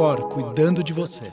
[0.00, 1.30] Alcor, cuidando de você.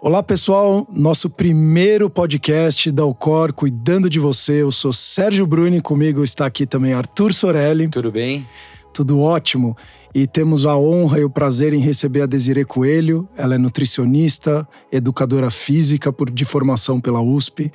[0.00, 0.86] Olá, pessoal.
[0.88, 4.62] Nosso primeiro podcast da Alcor, cuidando de você.
[4.62, 7.88] Eu sou Sérgio Bruni, comigo está aqui também Arthur Sorelli.
[7.88, 8.46] Tudo bem?
[8.92, 9.76] Tudo ótimo.
[10.16, 13.28] E temos a honra e o prazer em receber a Desirê Coelho.
[13.36, 17.70] Ela é nutricionista, educadora física por, de formação pela USP,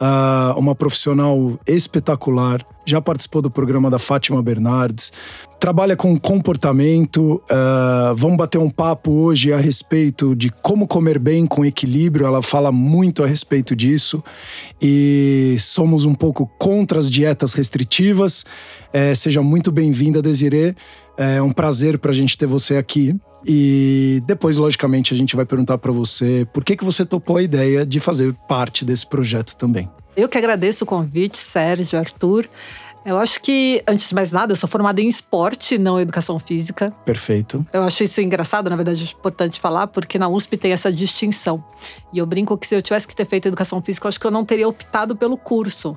[0.00, 2.66] uh, uma profissional espetacular.
[2.84, 5.12] Já participou do programa da Fátima Bernardes,
[5.60, 7.40] trabalha com comportamento.
[7.44, 12.26] Uh, vamos bater um papo hoje a respeito de como comer bem com equilíbrio.
[12.26, 14.24] Ela fala muito a respeito disso
[14.82, 18.44] e somos um pouco contra as dietas restritivas.
[18.92, 20.74] É, seja muito bem-vinda, Desirê.
[21.16, 23.16] É um prazer para a gente ter você aqui.
[23.44, 27.42] E depois, logicamente, a gente vai perguntar para você por que, que você topou a
[27.42, 29.88] ideia de fazer parte desse projeto também.
[30.16, 32.48] Eu que agradeço o convite, Sérgio, Arthur.
[33.04, 36.90] Eu acho que, antes de mais nada, eu sou formada em esporte, não educação física.
[37.04, 37.64] Perfeito.
[37.72, 41.62] Eu acho isso engraçado, na verdade, é importante falar, porque na USP tem essa distinção.
[42.12, 44.26] E eu brinco que se eu tivesse que ter feito educação física, eu acho que
[44.26, 45.96] eu não teria optado pelo curso.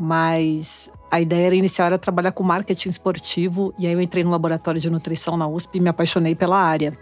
[0.00, 4.30] Mas a ideia era iniciar a trabalhar com marketing esportivo e aí eu entrei no
[4.30, 6.92] laboratório de nutrição na USP e me apaixonei pela área.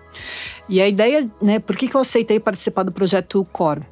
[0.69, 3.83] E a ideia, né, por que, que eu aceitei participar do projeto Core?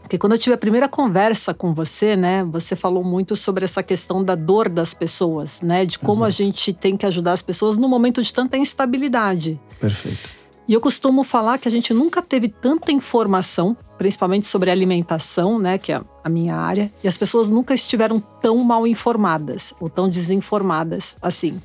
[0.00, 3.82] Porque quando eu tive a primeira conversa com você, né, você falou muito sobre essa
[3.82, 6.26] questão da dor das pessoas, né, de como Exato.
[6.26, 9.60] a gente tem que ajudar as pessoas no momento de tanta instabilidade.
[9.80, 10.30] Perfeito.
[10.68, 15.78] E eu costumo falar que a gente nunca teve tanta informação, principalmente sobre alimentação, né,
[15.78, 20.08] que é a minha área, e as pessoas nunca estiveram tão mal informadas ou tão
[20.08, 21.60] desinformadas assim.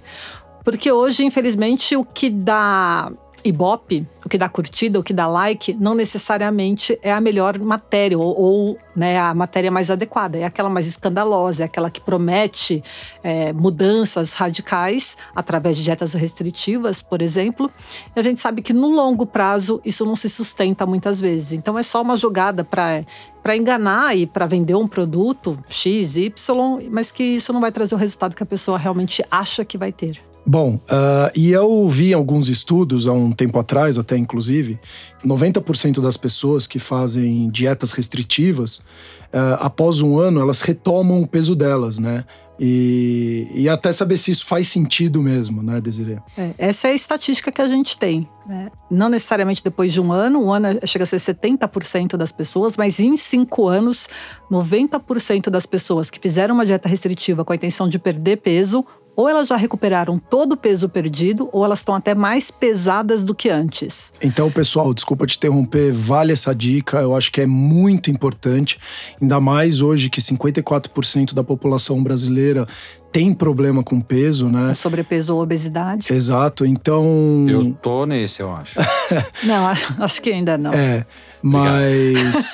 [0.63, 3.11] Porque hoje, infelizmente, o que dá
[3.43, 8.17] Ibope, o que dá curtida, o que dá like, não necessariamente é a melhor matéria
[8.17, 10.37] ou, ou né, a matéria mais adequada.
[10.37, 12.83] É aquela mais escandalosa, é aquela que promete
[13.23, 17.71] é, mudanças radicais através de dietas restritivas, por exemplo.
[18.15, 21.53] E a gente sabe que no longo prazo isso não se sustenta muitas vezes.
[21.53, 23.03] Então é só uma jogada para
[23.41, 27.95] para enganar e para vender um produto X, Y, mas que isso não vai trazer
[27.95, 30.21] o resultado que a pessoa realmente acha que vai ter.
[30.45, 34.79] Bom, uh, e eu vi alguns estudos há um tempo atrás, até inclusive,
[35.23, 41.55] 90% das pessoas que fazem dietas restritivas, uh, após um ano, elas retomam o peso
[41.55, 42.25] delas, né?
[42.63, 46.19] E, e até saber se isso faz sentido mesmo, né, Desiree?
[46.37, 48.29] É, essa é a estatística que a gente tem.
[48.45, 48.69] Né?
[48.87, 52.99] Não necessariamente depois de um ano, um ano chega a ser 70% das pessoas, mas
[52.99, 54.07] em cinco anos,
[54.51, 58.85] 90% das pessoas que fizeram uma dieta restritiva com a intenção de perder peso
[59.15, 63.35] ou elas já recuperaram todo o peso perdido, ou elas estão até mais pesadas do
[63.35, 64.13] que antes.
[64.21, 68.79] Então, pessoal, desculpa te interromper, vale essa dica, eu acho que é muito importante,
[69.21, 72.67] ainda mais hoje que 54% da população brasileira
[73.11, 74.73] tem problema com peso, né?
[74.73, 76.13] Sobrepeso ou obesidade.
[76.13, 77.45] Exato, então.
[77.47, 78.79] Eu tô nesse, eu acho.
[79.43, 79.67] não,
[79.99, 80.71] acho que ainda não.
[80.73, 81.05] É,
[81.41, 82.53] mas.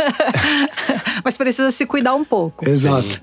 [1.24, 2.68] mas precisa se cuidar um pouco.
[2.68, 3.22] Exato.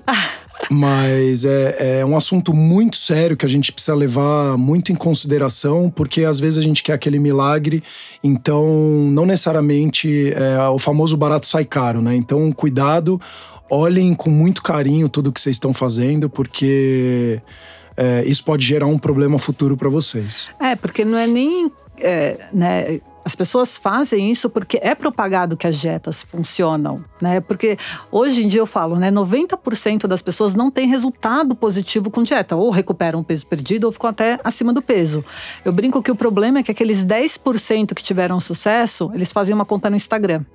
[0.69, 5.91] Mas é, é um assunto muito sério que a gente precisa levar muito em consideração,
[5.93, 7.83] porque às vezes a gente quer aquele milagre,
[8.23, 8.67] então
[9.11, 12.15] não necessariamente é, o famoso barato sai caro, né?
[12.15, 13.19] Então, cuidado,
[13.69, 17.41] olhem com muito carinho tudo que vocês estão fazendo, porque
[17.97, 20.49] é, isso pode gerar um problema futuro para vocês.
[20.59, 21.71] É, porque não é nem.
[21.97, 27.41] É, né, as pessoas fazem isso porque é propagado que as dietas funcionam, né?
[27.41, 27.75] Porque
[28.11, 32.55] hoje em dia eu falo, né, 90% das pessoas não têm resultado positivo com dieta,
[32.55, 35.25] ou recuperam o peso perdido ou ficam até acima do peso.
[35.65, 39.65] Eu brinco que o problema é que aqueles 10% que tiveram sucesso, eles fazem uma
[39.65, 40.45] conta no Instagram.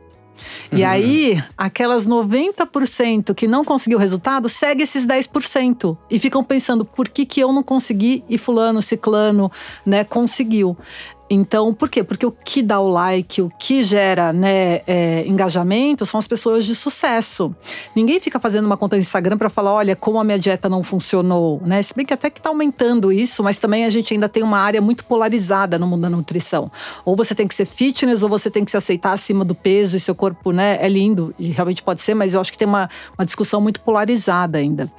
[0.72, 0.88] E uhum.
[0.88, 7.08] aí, aquelas 90% que não conseguiu o resultado, segue esses 10% e ficam pensando por
[7.08, 9.50] que, que eu não consegui e fulano, ciclano,
[9.84, 10.76] né, conseguiu.
[11.32, 12.02] Então, por quê?
[12.02, 16.64] Porque o que dá o like, o que gera né, é, engajamento são as pessoas
[16.64, 17.54] de sucesso.
[17.94, 20.82] Ninguém fica fazendo uma conta no Instagram para falar, olha, como a minha dieta não
[20.82, 21.80] funcionou, né?
[21.84, 24.58] Se bem que até que está aumentando isso, mas também a gente ainda tem uma
[24.58, 26.68] área muito polarizada no mundo da nutrição.
[27.04, 29.96] Ou você tem que ser fitness, ou você tem que se aceitar acima do peso
[29.96, 31.32] e seu corpo, né, é lindo.
[31.38, 34.90] E realmente pode ser, mas eu acho que tem uma, uma discussão muito polarizada ainda.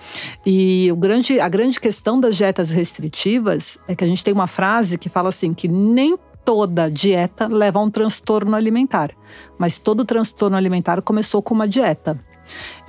[0.45, 4.47] E o grande, a grande questão das dietas restritivas é que a gente tem uma
[4.47, 9.11] frase que fala assim, que nem toda dieta leva a um transtorno alimentar,
[9.57, 12.19] mas todo transtorno alimentar começou com uma dieta.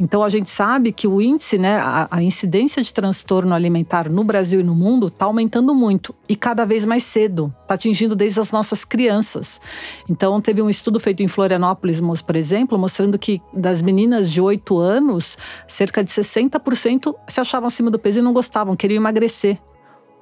[0.00, 4.25] Então a gente sabe que o índice, né, a, a incidência de transtorno alimentar no
[4.25, 8.40] Brasil e no mundo está aumentando muito e cada vez mais cedo, está atingindo desde
[8.40, 9.60] as nossas crianças.
[10.08, 14.78] Então teve um estudo feito em Florianópolis, por exemplo, mostrando que das meninas de 8
[14.78, 15.38] anos,
[15.69, 19.58] cerca de 60% se achavam acima do peso e não gostavam, queriam emagrecer.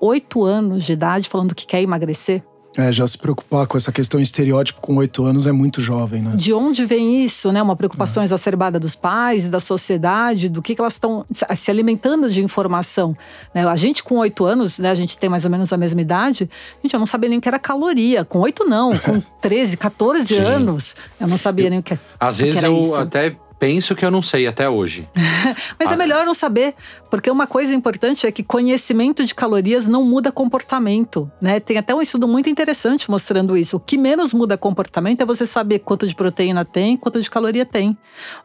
[0.01, 2.43] 8 anos de idade falando que quer emagrecer.
[2.81, 6.33] É, já se preocupar com essa questão estereótipo com oito anos é muito jovem, né?
[6.35, 7.63] De onde vem isso, né?
[7.63, 8.27] Uma preocupação é.
[8.27, 13.17] exacerbada dos pais da sociedade, do que, que elas estão se alimentando de informação.
[13.55, 13.67] Né?
[13.67, 14.91] A gente com oito anos, né?
[14.91, 16.49] A gente tem mais ou menos a mesma idade,
[16.79, 18.25] a gente eu não sabia nem o que era caloria.
[18.25, 22.39] Com oito não, com 13, 14 anos, eu não sabia eu, nem o que, Às
[22.41, 22.97] o vezes que eu isso.
[22.97, 25.07] até penso que eu não sei até hoje.
[25.79, 25.95] Mas é ah.
[25.95, 26.75] é melhor não saber,
[27.11, 31.61] porque uma coisa importante é que conhecimento de calorias não muda comportamento, né?
[31.61, 33.77] Tem até um estudo muito interessante mostrando isso.
[33.77, 37.67] O que menos muda comportamento é você saber quanto de proteína tem, quanto de caloria
[37.67, 37.97] tem.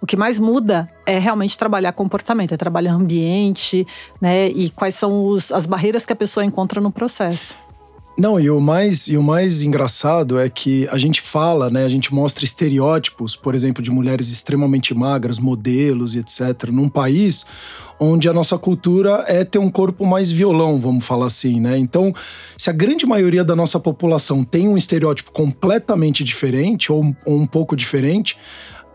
[0.02, 3.88] O que mais muda é realmente trabalhar comportamento, é trabalhar ambiente,
[4.20, 4.50] né?
[4.50, 7.56] E quais são os, as barreiras que a pessoa encontra no processo.
[8.18, 11.90] Não, e o mais e o mais engraçado é que a gente fala, né, a
[11.90, 17.46] gente mostra estereótipos, por exemplo, de mulheres extremamente magras, modelos e etc, num país
[18.00, 21.78] onde a nossa cultura é ter um corpo mais violão, vamos falar assim, né?
[21.78, 22.14] Então,
[22.58, 27.46] se a grande maioria da nossa população tem um estereótipo completamente diferente ou, ou um
[27.46, 28.38] pouco diferente,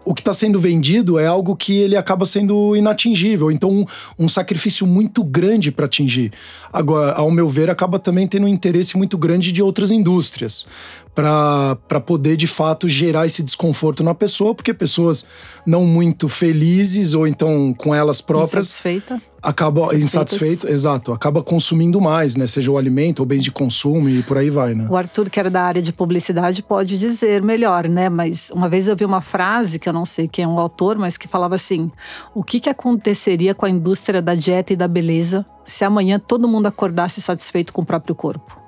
[0.05, 3.85] o que está sendo vendido é algo que ele acaba sendo inatingível, então um,
[4.19, 6.33] um sacrifício muito grande para atingir.
[6.73, 10.67] Agora, ao meu ver, acaba também tendo um interesse muito grande de outras indústrias
[11.15, 15.27] para poder de fato gerar esse desconforto na pessoa, porque pessoas
[15.67, 19.21] não muito felizes ou então com elas próprias Insatisfeita.
[19.43, 24.23] acaba insatisfeito, exato, acaba consumindo mais, né, seja o alimento ou bens de consumo e
[24.23, 24.87] por aí vai, né?
[24.89, 28.09] O Arthur, que era da área de publicidade, pode dizer melhor, né?
[28.09, 30.97] Mas uma vez eu vi uma frase que eu não sei quem é o autor,
[30.97, 31.91] mas que falava assim:
[32.35, 36.49] o que que aconteceria com a indústria da dieta e da beleza se amanhã todo
[36.49, 38.59] mundo acordasse satisfeito com o próprio corpo?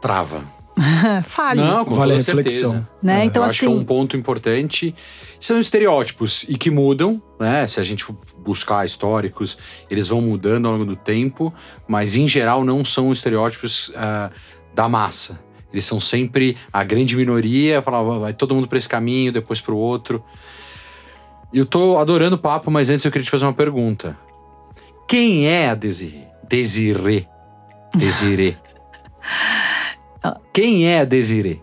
[0.00, 0.56] Trava.
[1.24, 1.60] Fale.
[1.60, 2.70] Não, com vale toda a reflexão.
[2.70, 2.88] certeza.
[3.02, 3.22] Né?
[3.22, 4.94] É, então, eu assim, acho que é um ponto importante.
[5.40, 7.66] São estereótipos e que mudam, né?
[7.66, 8.04] Se a gente
[8.38, 9.56] buscar históricos,
[9.90, 11.52] eles vão mudando ao longo do tempo,
[11.88, 14.30] mas em geral não são estereótipos uh,
[14.74, 15.40] da massa.
[15.72, 19.74] Eles são sempre a grande minoria, falava, vai todo mundo para esse caminho, depois para
[19.74, 20.22] o outro.
[21.52, 24.16] E eu tô adorando o papo, mas antes eu queria te fazer uma pergunta.
[25.06, 26.26] Quem é a Desirê?
[26.48, 27.26] Desirê.
[27.94, 28.56] Desirê.
[30.52, 31.62] Quem é a Desiree?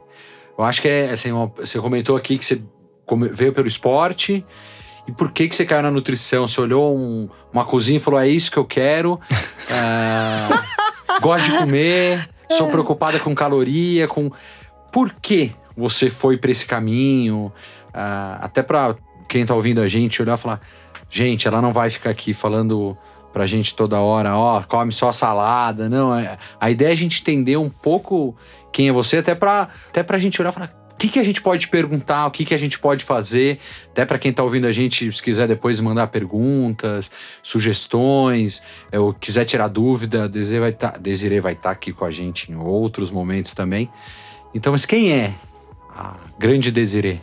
[0.58, 2.62] Eu acho que é assim, uma, você comentou aqui que você
[3.32, 4.46] veio pelo esporte.
[5.08, 6.48] E por que, que você caiu na nutrição?
[6.48, 9.14] Você olhou um, uma cozinha e falou: é isso que eu quero.
[9.14, 10.64] uh,
[11.20, 14.32] gosto de comer, sou preocupada com caloria, com.
[14.92, 17.52] Por que você foi para esse caminho?
[17.90, 18.96] Uh, até para
[19.28, 20.62] quem tá ouvindo a gente olhar e falar:
[21.10, 22.98] gente, ela não vai ficar aqui falando
[23.34, 25.90] pra gente toda hora, ó, come só salada.
[25.90, 28.36] Não, é, a ideia é a gente entender um pouco
[28.72, 30.84] quem é você, até pra, até pra gente olhar e falar.
[30.94, 33.60] O que, que a gente pode perguntar, o que, que a gente pode fazer,
[33.90, 39.14] até para quem está ouvindo a gente, se quiser depois mandar perguntas, sugestões, é, ou
[39.14, 41.00] quiser tirar dúvida, Desiree vai estar tá,
[41.42, 43.90] vai tá aqui com a gente em outros momentos também.
[44.54, 45.34] Então, mas quem é
[45.90, 47.20] a grande Desiree?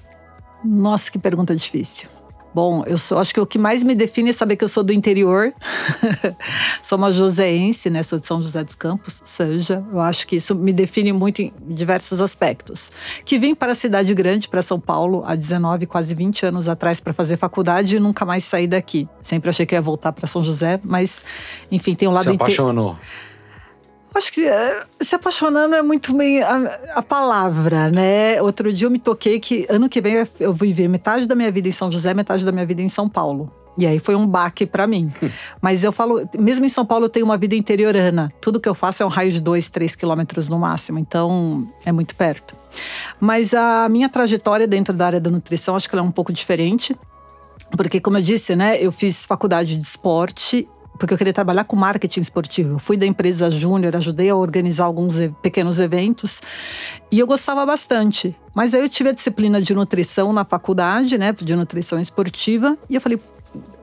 [0.63, 2.09] Nossa, que pergunta difícil.
[2.55, 4.83] Bom, eu sou, acho que o que mais me define é saber que eu sou
[4.83, 5.53] do interior.
[6.83, 8.03] sou uma joseense, né?
[8.03, 9.85] Sou de São José dos Campos, Sanja.
[9.93, 12.91] Eu acho que isso me define muito em diversos aspectos.
[13.25, 17.01] Que vim para a cidade grande, para São Paulo, há 19, quase 20 anos atrás
[17.01, 19.09] para fazer faculdade e nunca mais saí daqui.
[19.23, 21.23] Sempre achei que ia voltar para São José, mas
[21.71, 22.97] enfim, tem um lado Se apaixonou.
[24.15, 28.43] Acho que é, se apaixonando é muito bem a, a, palavra, né?
[28.43, 31.51] Outro dia eu me toquei que ano que vem eu vou viver metade da minha
[31.51, 33.53] vida em São José, metade da minha vida em São Paulo.
[33.79, 35.13] E aí foi um baque para mim.
[35.63, 38.33] Mas eu falo, mesmo em São Paulo eu tenho uma vida interiorana.
[38.41, 40.99] Tudo que eu faço é um raio de dois, três quilômetros no máximo.
[40.99, 42.57] Então é muito perto.
[43.21, 46.33] Mas a minha trajetória dentro da área da nutrição, acho que ela é um pouco
[46.33, 46.97] diferente.
[47.77, 50.69] Porque, como eu disse, né, eu fiz faculdade de esporte
[51.01, 52.75] porque eu queria trabalhar com marketing esportivo.
[52.75, 56.43] Eu fui da empresa Júnior, ajudei a organizar alguns pequenos eventos
[57.11, 58.37] e eu gostava bastante.
[58.55, 62.97] Mas aí eu tive a disciplina de nutrição na faculdade, né, de nutrição esportiva, e
[62.97, 63.19] eu falei,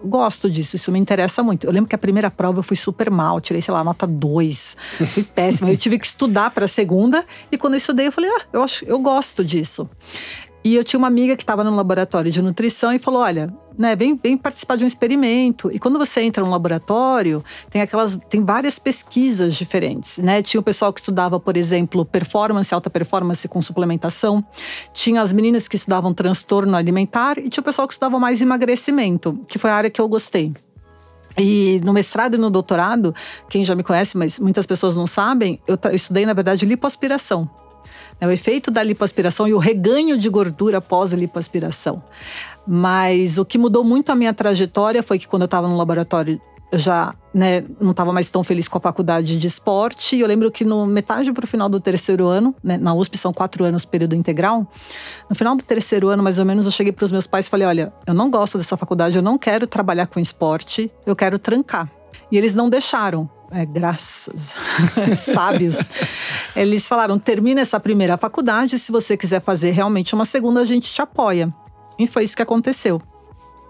[0.05, 1.65] gosto disso, isso me interessa muito.
[1.65, 4.77] Eu lembro que a primeira prova eu fui super mal, tirei, sei lá, nota 2.
[5.11, 5.71] Fui péssima.
[5.71, 8.61] eu tive que estudar para a segunda, e quando eu estudei, eu falei, ah, eu
[8.61, 9.89] acho, eu gosto disso.
[10.63, 13.95] E eu tinha uma amiga que estava no laboratório de nutrição e falou: olha, né,
[13.95, 15.69] vem, vem participar de um experimento.
[15.71, 20.41] E quando você entra no laboratório, tem aquelas, tem várias pesquisas diferentes, né?
[20.41, 24.43] Tinha o pessoal que estudava, por exemplo, performance, alta performance com suplementação.
[24.93, 29.39] Tinha as meninas que estudavam transtorno alimentar e tinha o pessoal que estudava mais emagrecimento,
[29.47, 30.53] que foi a área que eu gostei.
[31.37, 33.13] E no mestrado e no doutorado,
[33.47, 37.47] quem já me conhece, mas muitas pessoas não sabem, eu, eu estudei, na verdade, lipoaspiração.
[38.19, 42.03] É o efeito da lipoaspiração e o reganho de gordura após a lipoaspiração.
[42.65, 46.41] Mas o que mudou muito a minha trajetória foi que quando eu estava no laboratório
[46.73, 50.15] já né, não estava mais tão feliz com a faculdade de esporte.
[50.15, 53.17] E eu lembro que no metade para o final do terceiro ano, né, na USP
[53.17, 54.67] são quatro anos período integral.
[55.29, 57.49] No final do terceiro ano, mais ou menos, eu cheguei para os meus pais e
[57.49, 61.39] falei: olha, eu não gosto dessa faculdade, eu não quero trabalhar com esporte, eu quero
[61.39, 61.89] trancar.
[62.31, 63.29] E eles não deixaram.
[63.51, 64.51] É, graças,
[65.17, 65.89] sábios.
[66.55, 70.91] Eles falaram: termina essa primeira faculdade, se você quiser fazer realmente uma segunda, a gente
[70.91, 71.53] te apoia.
[71.97, 73.01] E foi isso que aconteceu.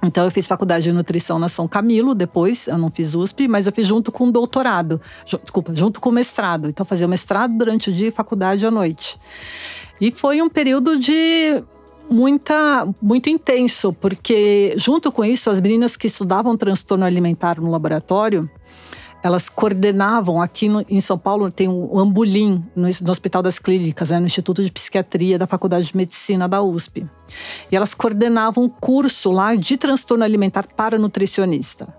[0.03, 3.65] Então eu fiz faculdade de nutrição na São Camilo, depois eu não fiz USP, mas
[3.65, 6.69] eu fiz junto com o doutorado, desculpa, junto com o mestrado.
[6.69, 9.19] Então fazia o mestrado durante o dia e faculdade à noite.
[9.99, 11.63] E foi um período de
[12.09, 18.49] muita muito intenso, porque junto com isso as meninas que estudavam transtorno alimentar no laboratório,
[19.27, 24.09] elas coordenavam aqui no, em São Paulo tem o Ambulim no, no, Hospital das Clínicas,
[24.09, 27.05] né, no Instituto de Psiquiatria da Faculdade de Medicina da USP.
[27.71, 31.93] E elas coordenavam um curso lá de transtorno alimentar para nutricionista.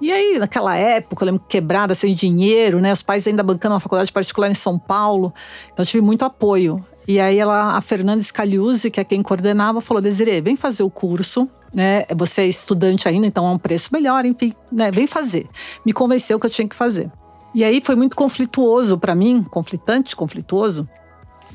[0.00, 2.92] E aí, naquela época, eu lembro quebrada, sem dinheiro, né?
[2.92, 5.32] Os pais ainda bancando uma faculdade particular em São Paulo.
[5.66, 6.84] Então, eu tive muito apoio.
[7.06, 10.90] E aí, ela, a Fernanda Scaliuzzi, que é quem coordenava, falou: Desiree, vem fazer o
[10.90, 12.04] curso né?
[12.14, 14.90] Você é estudante ainda, então é um preço melhor, enfim, né?
[14.90, 15.48] Vem fazer.
[15.84, 17.10] Me convenceu que eu tinha que fazer.
[17.54, 20.88] E aí foi muito conflituoso para mim, conflitante, conflituoso,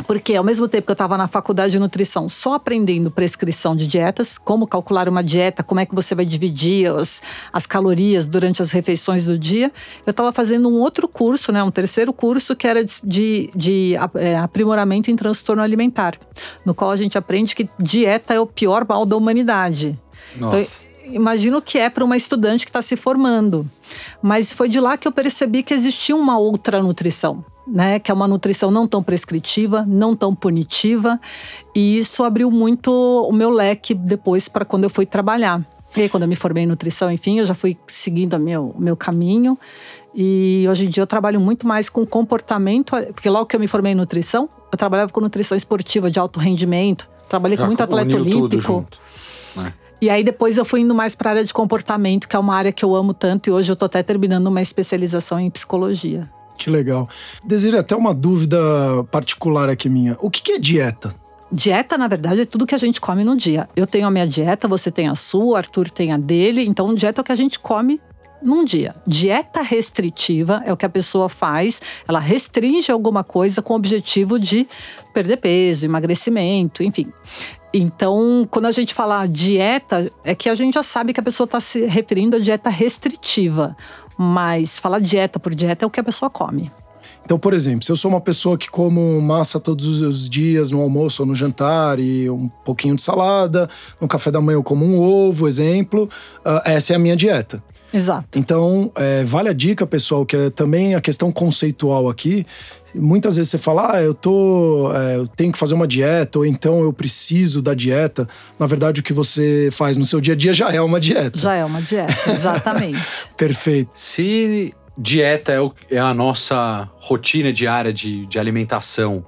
[0.05, 3.87] porque ao mesmo tempo que eu estava na faculdade de nutrição só aprendendo prescrição de
[3.87, 8.61] dietas, como calcular uma dieta, como é que você vai dividir as, as calorias durante
[8.61, 9.71] as refeições do dia,
[10.05, 13.95] eu estava fazendo um outro curso, né, um terceiro curso que era de, de, de
[14.15, 16.17] é, aprimoramento em transtorno alimentar,
[16.65, 19.99] no qual a gente aprende que dieta é o pior mal da humanidade.
[20.35, 20.59] Nossa.
[20.59, 23.69] Então, imagino que é para uma estudante que está se formando.
[24.21, 27.43] Mas foi de lá que eu percebi que existia uma outra nutrição.
[27.69, 31.19] Né, que é uma nutrição não tão prescritiva, não tão punitiva,
[31.75, 35.67] e isso abriu muito o meu leque depois para quando eu fui trabalhar.
[35.95, 38.75] E aí, quando eu me formei em nutrição, enfim, eu já fui seguindo o meu,
[38.77, 39.57] meu caminho.
[40.13, 43.67] E hoje em dia eu trabalho muito mais com comportamento, porque logo que eu me
[43.67, 47.81] formei em nutrição, eu trabalhava com nutrição esportiva de alto rendimento, trabalhei já com muito
[47.81, 48.85] atleta olímpico.
[49.55, 49.73] Né?
[50.01, 52.55] E aí depois eu fui indo mais para a área de comportamento, que é uma
[52.55, 56.29] área que eu amo tanto, e hoje eu tô até terminando uma especialização em psicologia.
[56.57, 57.07] Que legal.
[57.43, 58.57] Desire, até uma dúvida
[59.11, 60.17] particular aqui minha.
[60.19, 61.13] O que, que é dieta?
[61.51, 63.69] Dieta, na verdade, é tudo que a gente come no dia.
[63.75, 66.65] Eu tenho a minha dieta, você tem a sua, o Arthur tem a dele.
[66.65, 68.01] Então, dieta é o que a gente come
[68.41, 68.95] num dia.
[69.05, 74.39] Dieta restritiva é o que a pessoa faz, ela restringe alguma coisa com o objetivo
[74.39, 74.67] de
[75.13, 77.11] perder peso, emagrecimento, enfim.
[77.73, 81.45] Então, quando a gente fala dieta, é que a gente já sabe que a pessoa
[81.45, 83.75] está se referindo à dieta restritiva.
[84.17, 86.71] Mas falar dieta por dieta é o que a pessoa come.
[87.27, 90.81] Então, por exemplo, se eu sou uma pessoa que como massa todos os dias no
[90.81, 93.69] almoço ou no jantar e um pouquinho de salada,
[93.99, 96.09] no café da manhã eu como um ovo, exemplo,
[96.45, 97.61] uh, essa é a minha dieta.
[97.93, 98.37] Exato.
[98.37, 102.45] Então, é, vale a dica, pessoal, que é também a questão conceitual aqui.
[102.93, 106.45] Muitas vezes você fala, ah, eu tô, é, eu tenho que fazer uma dieta, ou
[106.45, 108.27] então eu preciso da dieta.
[108.57, 111.37] Na verdade, o que você faz no seu dia a dia já é uma dieta.
[111.37, 112.99] Já é uma dieta, exatamente.
[113.35, 113.91] Perfeito.
[113.93, 119.25] Se dieta é, o, é, a nossa rotina diária de, de alimentação,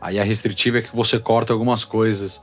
[0.00, 2.40] aí a restritiva é que você corta algumas coisas.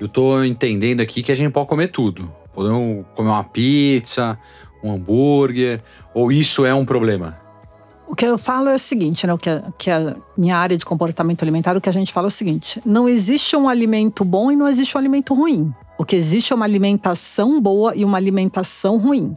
[0.00, 2.32] Eu tô entendendo aqui que a gente pode comer tudo.
[2.52, 4.38] Podemos comer uma pizza,
[4.82, 5.82] um hambúrguer,
[6.14, 7.36] ou isso é um problema?
[8.08, 9.34] O que eu falo é o seguinte, né?
[9.34, 12.26] O que, a, que a minha área de comportamento alimentar, o que a gente fala
[12.26, 15.72] é o seguinte: não existe um alimento bom e não existe um alimento ruim.
[15.98, 19.36] O que existe é uma alimentação boa e uma alimentação ruim.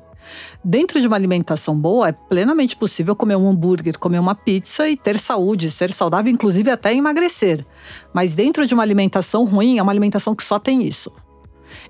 [0.64, 4.96] Dentro de uma alimentação boa, é plenamente possível comer um hambúrguer, comer uma pizza e
[4.96, 7.66] ter saúde, ser saudável, inclusive até emagrecer.
[8.14, 11.12] Mas dentro de uma alimentação ruim, é uma alimentação que só tem isso.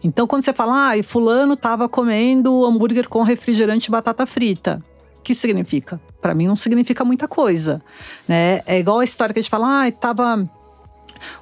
[0.04, 4.84] Então, quando você fala, ah, fulano estava comendo hambúrguer com refrigerante e batata frita.
[5.18, 6.02] O que significa?
[6.22, 7.82] Para mim não significa muita coisa,
[8.28, 8.62] né?
[8.66, 10.50] É igual a história que a gente fala, ah, estava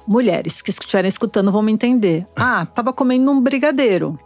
[0.06, 2.26] mulheres que estiverem escutando vão me entender.
[2.36, 4.18] Ah, estava comendo um brigadeiro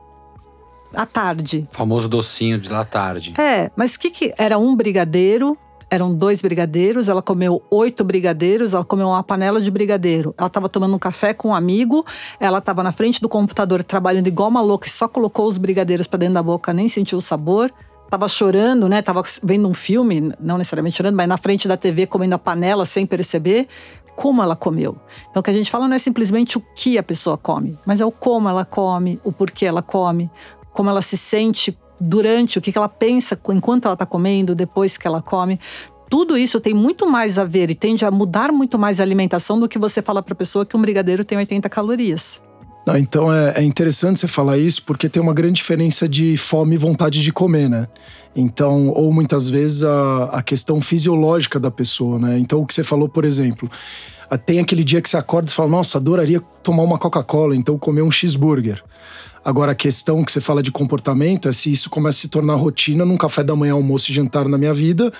[0.94, 1.68] à tarde.
[1.72, 3.34] famoso docinho de lá tarde.
[3.38, 5.58] É, mas o que que era um brigadeiro
[5.94, 10.34] eram dois brigadeiros, ela comeu oito brigadeiros, ela comeu uma panela de brigadeiro.
[10.36, 12.04] Ela estava tomando um café com um amigo,
[12.40, 16.06] ela estava na frente do computador trabalhando igual uma louca e só colocou os brigadeiros
[16.06, 17.72] para dentro da boca, nem sentiu o sabor.
[18.10, 19.02] Tava chorando, né?
[19.02, 22.84] Tava vendo um filme, não necessariamente chorando, mas na frente da TV comendo a panela
[22.84, 23.66] sem perceber
[24.14, 24.96] como ela comeu.
[25.30, 28.00] Então, o que a gente fala não é simplesmente o que a pessoa come, mas
[28.00, 30.30] é o como ela come, o porquê ela come,
[30.72, 35.06] como ela se sente durante, o que ela pensa enquanto ela está comendo, depois que
[35.06, 35.58] ela come.
[36.10, 39.58] Tudo isso tem muito mais a ver e tende a mudar muito mais a alimentação
[39.58, 42.40] do que você fala para a pessoa que um brigadeiro tem 80 calorias.
[42.96, 46.78] Então é, é, interessante você falar isso porque tem uma grande diferença de fome e
[46.78, 47.88] vontade de comer, né?
[48.36, 52.38] Então, ou muitas vezes a, a questão fisiológica da pessoa, né?
[52.38, 53.70] Então, o que você falou, por exemplo,
[54.44, 58.02] tem aquele dia que você acorda e fala: Nossa, adoraria tomar uma Coca-Cola, então comer
[58.02, 58.82] um cheeseburger.
[59.44, 62.54] Agora, a questão que você fala de comportamento é se isso começa a se tornar
[62.54, 65.12] rotina num café da manhã, almoço e jantar na minha vida,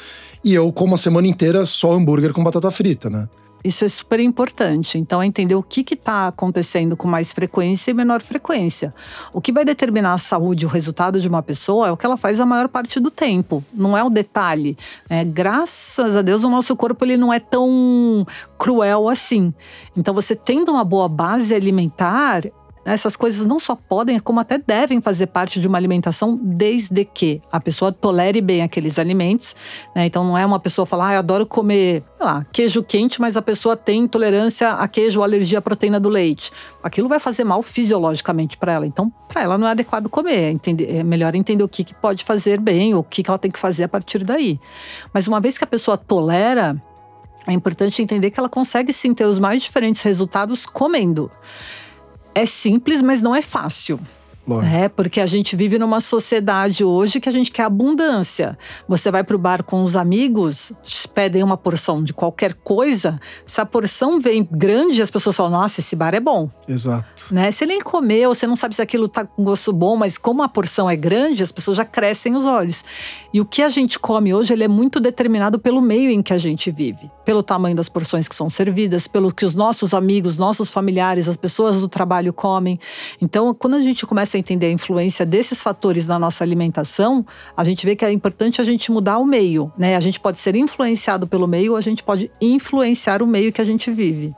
[0.43, 3.29] e eu como a semana inteira só hambúrguer com batata frita, né?
[3.65, 4.99] Isso é super importante.
[4.99, 8.95] Então, é entender o que está acontecendo com mais frequência e menor frequência.
[9.33, 12.19] O que vai determinar a saúde, o resultado de uma pessoa, é o que ela
[12.19, 13.65] faz a maior parte do tempo.
[13.73, 14.77] Não é o detalhe.
[15.09, 18.27] É, graças a Deus, o nosso corpo ele não é tão
[18.59, 19.55] cruel assim.
[19.97, 22.43] Então, você tendo uma boa base alimentar,
[22.85, 27.41] essas coisas não só podem, como até devem fazer parte de uma alimentação, desde que
[27.51, 29.57] a pessoa tolere bem aqueles alimentos.
[29.95, 30.07] Né?
[30.07, 33.43] Então não é uma pessoa falar, ah, eu adoro comer, lá, queijo quente, mas a
[33.43, 36.51] pessoa tem intolerância a queijo ou alergia à proteína do leite.
[36.83, 38.87] Aquilo vai fazer mal fisiologicamente para ela.
[38.87, 40.35] Então, para ela não é adequado comer.
[40.35, 43.39] É entender, é melhor entender o que, que pode fazer bem, o que, que ela
[43.39, 44.61] tem que fazer a partir daí.
[45.13, 46.81] Mas uma vez que a pessoa tolera,
[47.47, 51.31] é importante entender que ela consegue sim ter os mais diferentes resultados comendo.
[52.35, 54.01] É simples, mas não é fácil.
[54.63, 58.59] É, porque a gente vive numa sociedade hoje que a gente quer abundância.
[58.87, 60.73] Você vai para o bar com os amigos,
[61.15, 63.19] pedem uma porção de qualquer coisa.
[63.47, 66.51] Se a porção vem grande, as pessoas falam: Nossa, esse bar é bom.
[66.69, 67.27] Exato.
[67.31, 67.51] Né?
[67.51, 70.49] Você nem comeu, você não sabe se aquilo está com gosto bom, mas como a
[70.49, 72.85] porção é grande, as pessoas já crescem os olhos.
[73.33, 76.33] E o que a gente come hoje, ele é muito determinado pelo meio em que
[76.33, 80.39] a gente vive, pelo tamanho das porções que são servidas, pelo que os nossos amigos,
[80.39, 82.79] nossos familiares, as pessoas do trabalho comem.
[83.21, 87.25] Então, quando a gente começa começa a entender a influência desses fatores na nossa alimentação,
[87.57, 89.97] a gente vê que é importante a gente mudar o meio, né?
[89.97, 93.61] A gente pode ser influenciado pelo meio ou a gente pode influenciar o meio que
[93.61, 94.35] a gente vive.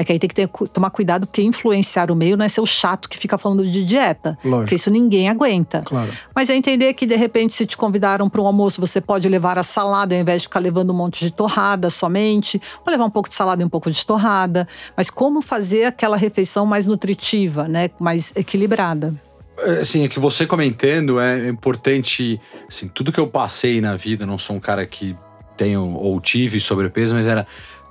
[0.00, 2.62] É que aí tem que ter, tomar cuidado, porque influenciar o meio não é ser
[2.62, 4.38] o chato que fica falando de dieta.
[4.42, 4.60] Lógico.
[4.62, 5.82] Porque isso ninguém aguenta.
[5.82, 6.10] Claro.
[6.34, 9.58] Mas é entender que, de repente, se te convidaram para um almoço, você pode levar
[9.58, 12.58] a salada, ao invés de ficar levando um monte de torrada somente.
[12.86, 14.66] Ou levar um pouco de salada e um pouco de torrada.
[14.96, 17.90] Mas como fazer aquela refeição mais nutritiva, né?
[18.00, 19.14] Mais equilibrada.
[19.58, 24.24] É, assim, é que você comentando é importante, assim, tudo que eu passei na vida,
[24.24, 25.14] não sou um cara que
[25.58, 27.46] tenho ou tive sobrepeso, mas era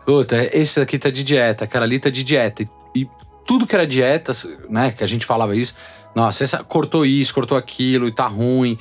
[0.10, 2.63] Puta, esse aqui tá de dieta, aquela ali tá de dieta.
[2.63, 3.10] E, e
[3.45, 4.32] tudo que era dieta,
[4.67, 5.76] né, que a gente falava isso,
[6.15, 8.76] nossa, essa cortou isso, cortou aquilo e tá ruim.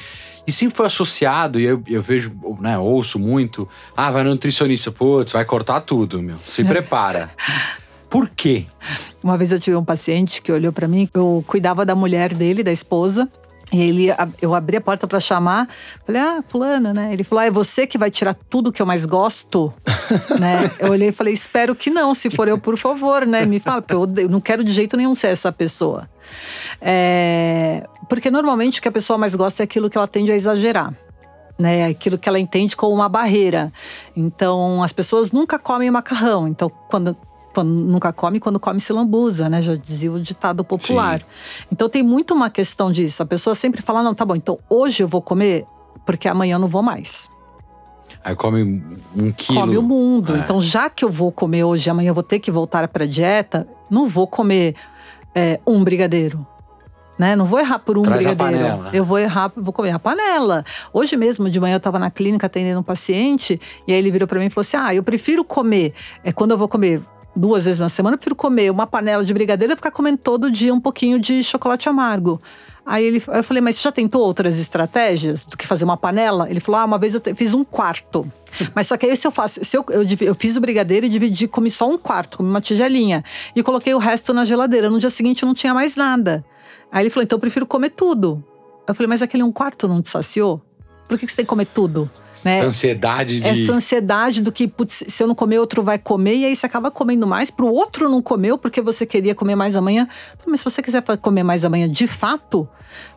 [0.47, 4.91] E sempre foi associado, e eu, eu vejo, né, ouço muito, ah, vai no nutricionista,
[4.91, 6.39] putz, vai cortar tudo, meu.
[6.39, 7.31] Se prepara.
[8.09, 8.65] Por quê?
[9.23, 12.63] Uma vez eu tive um paciente que olhou para mim, eu cuidava da mulher dele,
[12.63, 13.29] da esposa,
[13.71, 14.07] e ele,
[14.41, 15.69] eu abri a porta para chamar,
[16.07, 17.13] falei, ah, fulano, né?
[17.13, 19.73] Ele falou, ah, é você que vai tirar tudo que eu mais gosto,
[20.41, 20.71] né?
[20.79, 23.45] Eu olhei e falei, espero que não, se for eu, por favor, né?
[23.45, 26.09] Me fala, porque eu, eu não quero de jeito nenhum ser essa pessoa.
[26.81, 30.35] É, porque normalmente o que a pessoa mais gosta é aquilo que ela tende a
[30.35, 30.95] exagerar.
[31.59, 33.73] Né, aquilo que ela entende como uma barreira.
[34.17, 36.47] Então, as pessoas nunca comem macarrão.
[36.47, 37.17] Então, quando
[37.59, 39.61] quando nunca come, quando come se lambuza, né?
[39.61, 41.19] Já dizia o ditado popular.
[41.19, 41.67] Sim.
[41.73, 43.21] Então tem muito uma questão disso.
[43.21, 45.67] A pessoa sempre fala: não, tá bom, então hoje eu vou comer,
[46.07, 47.29] porque amanhã eu não vou mais.
[48.23, 48.81] Aí come
[49.17, 49.61] um quilo.
[49.61, 50.37] Come o mundo.
[50.37, 50.39] É.
[50.39, 53.67] Então, já que eu vou comer hoje, amanhã eu vou ter que voltar para dieta,
[53.91, 54.77] não vou comer
[55.35, 56.47] é, um brigadeiro.
[57.19, 57.35] Né?
[57.35, 58.85] Não vou errar por um Traz brigadeiro.
[58.93, 60.65] Eu vou errar, vou comer a panela.
[60.93, 64.29] Hoje mesmo, de manhã, eu estava na clínica atendendo um paciente, e aí ele virou
[64.29, 65.93] para mim e falou assim: Ah, eu prefiro comer.
[66.23, 67.03] É, quando eu vou comer
[67.39, 70.51] duas vezes na semana, eu prefiro comer uma panela de brigadeiro e ficar comendo todo
[70.51, 72.41] dia um pouquinho de chocolate amargo.
[72.85, 76.49] Aí ele, eu falei, mas você já tentou outras estratégias do que fazer uma panela?
[76.49, 78.27] Ele falou, ah, uma vez eu te, fiz um quarto.
[78.75, 81.09] Mas só que aí se eu faço, se eu, eu, eu, fiz o brigadeiro e
[81.11, 83.23] dividi, comi só um quarto, comi uma tigelinha.
[83.55, 84.89] E coloquei o resto na geladeira.
[84.89, 86.43] No dia seguinte eu não tinha mais nada.
[86.91, 88.43] Aí ele falou, então eu prefiro comer tudo.
[88.87, 90.63] Eu falei, mas aquele um quarto não te saciou?
[91.09, 92.11] Por que, que você tem que comer tudo?
[92.45, 92.59] Né?
[92.59, 93.49] Essa ansiedade de.
[93.49, 96.67] Essa ansiedade do que, putz, se eu não comer, outro vai comer, e aí você
[96.67, 100.07] acaba comendo mais, pro outro não comeu porque você queria comer mais amanhã.
[100.47, 102.69] Mas se você quiser comer mais amanhã de fato,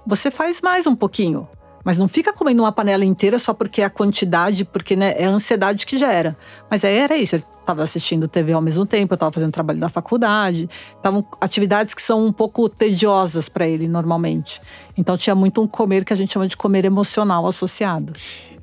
[0.07, 1.47] você faz mais um pouquinho.
[1.83, 5.25] Mas não fica comendo uma panela inteira só porque é a quantidade, porque né, é
[5.25, 6.37] a ansiedade que gera.
[6.69, 7.35] Mas aí era isso.
[7.35, 10.69] Ele estava assistindo TV ao mesmo tempo, eu estava fazendo trabalho da faculdade.
[10.95, 14.61] Estavam atividades que são um pouco tediosas para ele normalmente.
[14.97, 18.13] Então tinha muito um comer que a gente chama de comer emocional associado.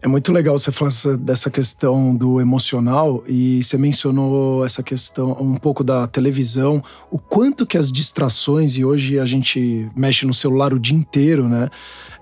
[0.00, 5.56] É muito legal você falar dessa questão do emocional e você mencionou essa questão um
[5.56, 10.72] pouco da televisão, o quanto que as distrações, e hoje a gente mexe no celular
[10.72, 11.68] o dia inteiro, né?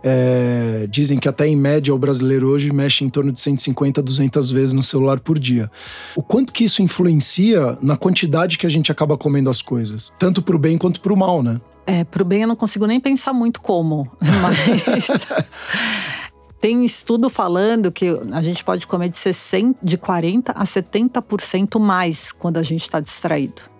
[0.03, 4.05] É, dizem que até em média o brasileiro hoje mexe em torno de 150 a
[4.05, 5.71] 200 vezes no celular por dia.
[6.15, 10.43] O quanto que isso influencia na quantidade que a gente acaba comendo as coisas, tanto
[10.43, 11.61] para o bem quanto para o mal, né?
[11.87, 14.11] É, pro bem eu não consigo nem pensar muito como,
[14.43, 15.09] mas
[16.61, 22.33] tem estudo falando que a gente pode comer de, 60, de 40 a 70% mais
[22.33, 23.76] quando a gente está distraído.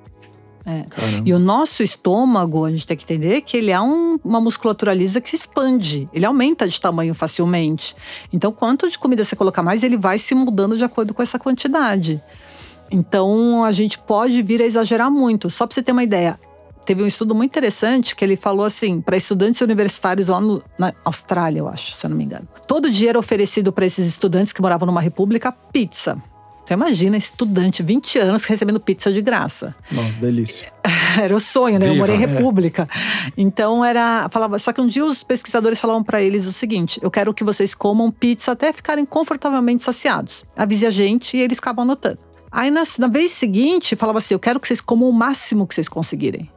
[0.67, 0.85] É.
[1.25, 4.93] E o nosso estômago, a gente tem que entender que ele é um, uma musculatura
[4.93, 7.95] lisa que se expande, ele aumenta de tamanho facilmente.
[8.33, 11.39] Então, quanto de comida você colocar mais, ele vai se mudando de acordo com essa
[11.39, 12.21] quantidade.
[12.91, 15.51] Então, a gente pode vir a exagerar muito.
[15.51, 16.39] Só para você ter uma ideia,
[16.85, 20.93] teve um estudo muito interessante que ele falou assim, para estudantes universitários lá no, na
[21.05, 22.49] Austrália, eu acho, se eu não me engano.
[22.67, 26.21] Todo dia era oferecido para esses estudantes que moravam numa república pizza.
[26.67, 29.73] Você imagina, estudante, 20 anos, recebendo pizza de graça.
[29.93, 30.73] Nossa, delícia.
[31.23, 31.87] era o sonho, né?
[31.87, 32.27] Viva, eu morei em é.
[32.27, 32.89] República.
[32.93, 33.33] É.
[33.37, 34.29] Então era.
[34.31, 37.45] Falava, só que um dia os pesquisadores falavam para eles o seguinte: eu quero que
[37.45, 40.45] vocês comam pizza até ficarem confortavelmente saciados.
[40.57, 42.19] Avise a gente e eles acabam anotando.
[42.51, 45.75] Aí na, na vez seguinte, falava assim: eu quero que vocês comam o máximo que
[45.75, 46.51] vocês conseguirem.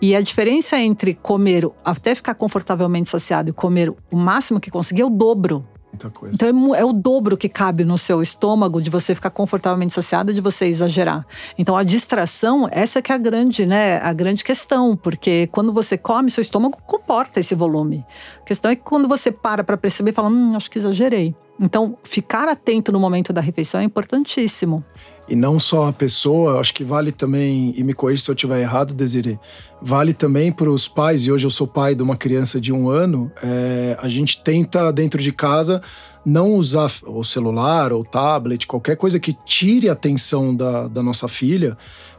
[0.00, 5.02] E a diferença entre comer até ficar confortavelmente saciado e comer o máximo que conseguir
[5.02, 5.66] é o dobro.
[5.94, 6.34] Muita coisa.
[6.34, 10.34] Então é, é, o dobro que cabe no seu estômago de você ficar confortavelmente saciado
[10.34, 11.24] de você exagerar.
[11.56, 15.96] Então a distração, essa que é a grande, né, a grande questão, porque quando você
[15.96, 18.04] come, seu estômago comporta esse volume.
[18.40, 21.34] A questão é que quando você para para perceber, fala, hum, acho que exagerei.
[21.58, 24.84] Então ficar atento no momento da refeição é importantíssimo.
[25.26, 28.60] E não só a pessoa, acho que vale também, e me corrija se eu estiver
[28.60, 29.38] errado, Desiree,
[29.80, 32.90] vale também para os pais, e hoje eu sou pai de uma criança de um
[32.90, 35.80] ano, é, a gente tenta dentro de casa
[36.26, 41.26] não usar o celular ou tablet, qualquer coisa que tire a atenção da, da nossa
[41.26, 41.76] filha,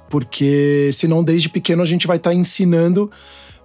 [0.10, 3.12] porque senão desde pequeno a gente vai estar tá ensinando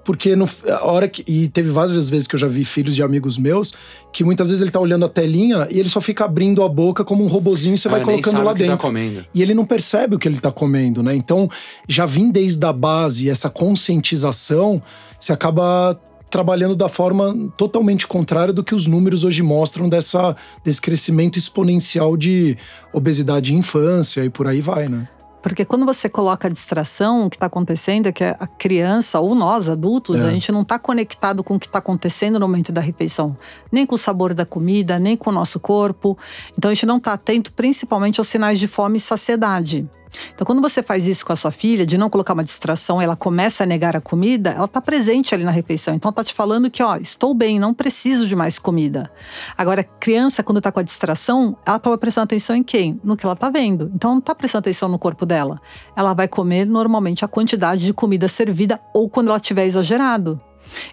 [0.04, 1.24] porque no, a hora que.
[1.26, 3.72] E teve várias vezes que eu já vi filhos de amigos meus
[4.12, 7.04] que muitas vezes ele tá olhando a telinha e ele só fica abrindo a boca
[7.04, 8.76] como um robozinho e você ah, vai colocando lá tá dentro.
[8.76, 11.14] Tá e ele não percebe o que ele tá comendo, né?
[11.14, 11.48] Então,
[11.88, 14.82] já vim desde a base essa conscientização,
[15.18, 20.80] você acaba trabalhando da forma totalmente contrária do que os números hoje mostram dessa, desse
[20.80, 22.56] crescimento exponencial de
[22.92, 25.08] obesidade em infância e por aí vai, né?
[25.42, 29.34] Porque quando você coloca a distração, o que está acontecendo é que a criança ou
[29.34, 30.26] nós, adultos, é.
[30.26, 33.36] a gente não está conectado com o que está acontecendo no momento da refeição.
[33.70, 36.16] Nem com o sabor da comida, nem com o nosso corpo.
[36.56, 39.88] Então a gente não está atento principalmente aos sinais de fome e saciedade.
[40.34, 43.16] Então, quando você faz isso com a sua filha, de não colocar uma distração, ela
[43.16, 45.94] começa a negar a comida, ela está presente ali na refeição.
[45.94, 49.10] Então, está te falando que, ó, estou bem, não preciso de mais comida.
[49.56, 53.00] Agora, criança, quando está com a distração, ela está prestando atenção em quem?
[53.04, 53.90] No que ela está vendo.
[53.94, 55.60] Então, não está prestando atenção no corpo dela.
[55.96, 60.40] Ela vai comer normalmente a quantidade de comida servida ou quando ela tiver exagerado.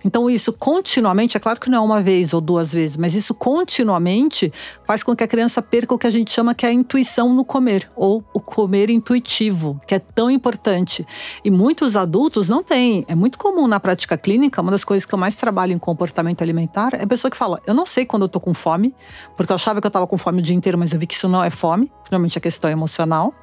[0.04, 3.34] Então, isso continuamente, é claro que não é uma vez ou duas vezes, mas isso
[3.34, 4.52] continuamente
[4.86, 7.34] faz com que a criança perca o que a gente chama que é a intuição
[7.34, 11.06] no comer, ou o comer intuitivo, que é tão importante.
[11.44, 13.06] E muitos adultos não têm.
[13.08, 16.42] É muito comum na prática clínica, uma das coisas que eu mais trabalho em comportamento
[16.42, 18.94] alimentar é a pessoa que fala: Eu não sei quando eu tô com fome,
[19.36, 21.14] porque eu achava que eu tava com fome o dia inteiro, mas eu vi que
[21.14, 23.34] isso não é fome, normalmente a questão é emocional.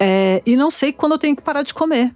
[0.00, 2.14] É, e não sei quando eu tenho que parar de comer.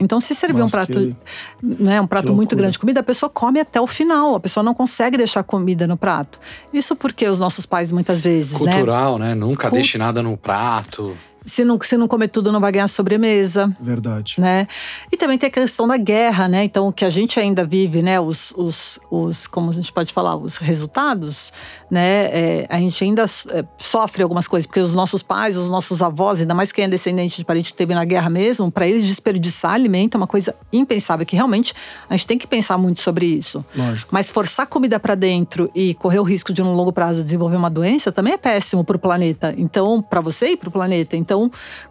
[0.00, 1.16] Então, se servir Nossa, um prato, que,
[1.62, 4.34] né, um prato muito grande de comida, a pessoa come até o final.
[4.34, 6.40] A pessoa não consegue deixar comida no prato.
[6.72, 8.72] Isso porque os nossos pais muitas vezes, né?
[8.72, 9.28] Cultural, né?
[9.28, 9.34] né?
[9.34, 9.74] Nunca Cult...
[9.74, 13.74] deixe nada no prato se não, se não comer tudo, não vai ganhar sobremesa.
[13.80, 14.34] Verdade.
[14.38, 14.66] Né?
[15.10, 16.64] E também tem a questão da guerra, né?
[16.64, 18.20] Então, o que a gente ainda vive, né?
[18.20, 21.52] Os, os, os como a gente pode falar, os resultados,
[21.90, 22.26] né?
[22.26, 26.40] É, a gente ainda é, sofre algumas coisas, porque os nossos pais, os nossos avós,
[26.40, 29.72] ainda mais quem é descendente de parente que teve na guerra mesmo, para eles desperdiçar
[29.72, 31.74] alimento é uma coisa impensável, que realmente
[32.08, 33.64] a gente tem que pensar muito sobre isso.
[33.74, 34.08] Lógico.
[34.12, 37.70] Mas forçar comida para dentro e correr o risco de, no longo prazo, desenvolver uma
[37.70, 39.54] doença também é péssimo para o planeta.
[39.56, 41.16] Então, para você e para o planeta.
[41.16, 41.29] Então,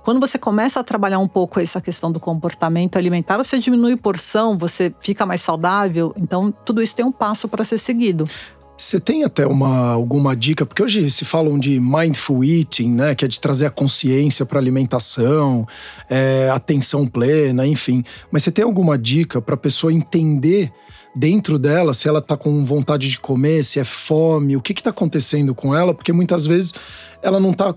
[0.04, 4.58] quando você começa a trabalhar um pouco essa questão do comportamento alimentar, você diminui porção,
[4.58, 6.14] você fica mais saudável.
[6.18, 8.28] Então, tudo isso tem um passo para ser seguido.
[8.80, 10.66] Você tem até uma, alguma dica?
[10.66, 13.14] Porque hoje se falam de mindful eating, né?
[13.14, 15.68] Que é de trazer a consciência para alimentação,
[16.10, 18.06] é, atenção plena, enfim.
[18.32, 20.72] Mas você tem alguma dica para a pessoa entender
[21.14, 24.92] dentro dela se ela está com vontade de comer, se é fome, o que está
[24.92, 25.94] acontecendo com ela?
[25.94, 26.74] Porque muitas vezes
[27.22, 27.76] ela não está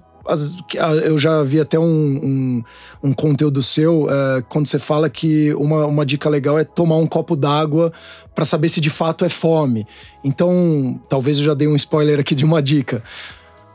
[1.05, 2.65] eu já vi até um, um,
[3.03, 7.07] um conteúdo seu é, quando você fala que uma, uma dica legal é tomar um
[7.07, 7.93] copo d'água
[8.35, 9.87] para saber se de fato é fome.
[10.23, 13.03] Então, talvez eu já dei um spoiler aqui de uma dica.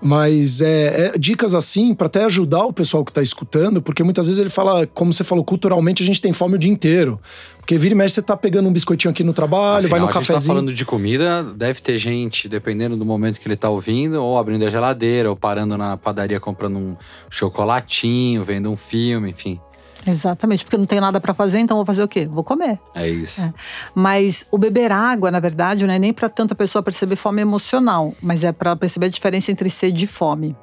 [0.01, 4.27] Mas é, é, dicas assim para até ajudar o pessoal que está escutando, porque muitas
[4.27, 7.19] vezes ele fala, como você falou, culturalmente a gente tem fome o dia inteiro.
[7.57, 10.07] Porque vira e mexe, você tá pegando um biscoitinho aqui no trabalho, Afinal, vai no
[10.07, 10.37] cafezinho.
[10.37, 13.69] A gente tá falando de comida, deve ter gente, dependendo do momento que ele tá
[13.69, 16.95] ouvindo, ou abrindo a geladeira, ou parando na padaria comprando um
[17.29, 19.59] chocolatinho, vendo um filme, enfim.
[20.07, 22.25] Exatamente, porque eu não tenho nada para fazer, então vou fazer o quê?
[22.25, 22.79] Vou comer.
[22.95, 23.41] É isso.
[23.41, 23.53] É.
[23.93, 27.41] Mas o beber água, na verdade, não é nem para tanto a pessoa perceber fome
[27.41, 30.55] emocional, mas é para perceber a diferença entre sede e fome.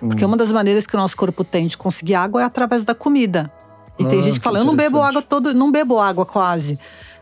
[0.00, 0.28] Porque hum.
[0.28, 3.50] uma das maneiras que o nosso corpo tem de conseguir água é através da comida.
[3.98, 6.78] E ah, tem gente que fala, eu não bebo água todo, não bebo água quase.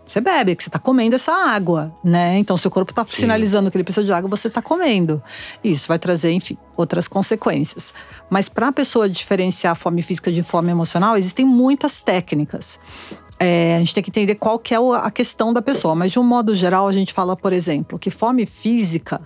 [0.07, 2.37] Você bebe, que você está comendo essa água, né?
[2.39, 5.23] Então, seu corpo está sinalizando que ele precisa de água, você está comendo.
[5.63, 7.95] Isso vai trazer, enfim, outras consequências.
[8.29, 12.79] Mas para a pessoa diferenciar fome física de fome emocional, existem muitas técnicas.
[13.39, 15.95] É, a gente tem que entender qual que é a questão da pessoa.
[15.95, 19.21] Mas, de um modo geral, a gente fala, por exemplo, que fome física,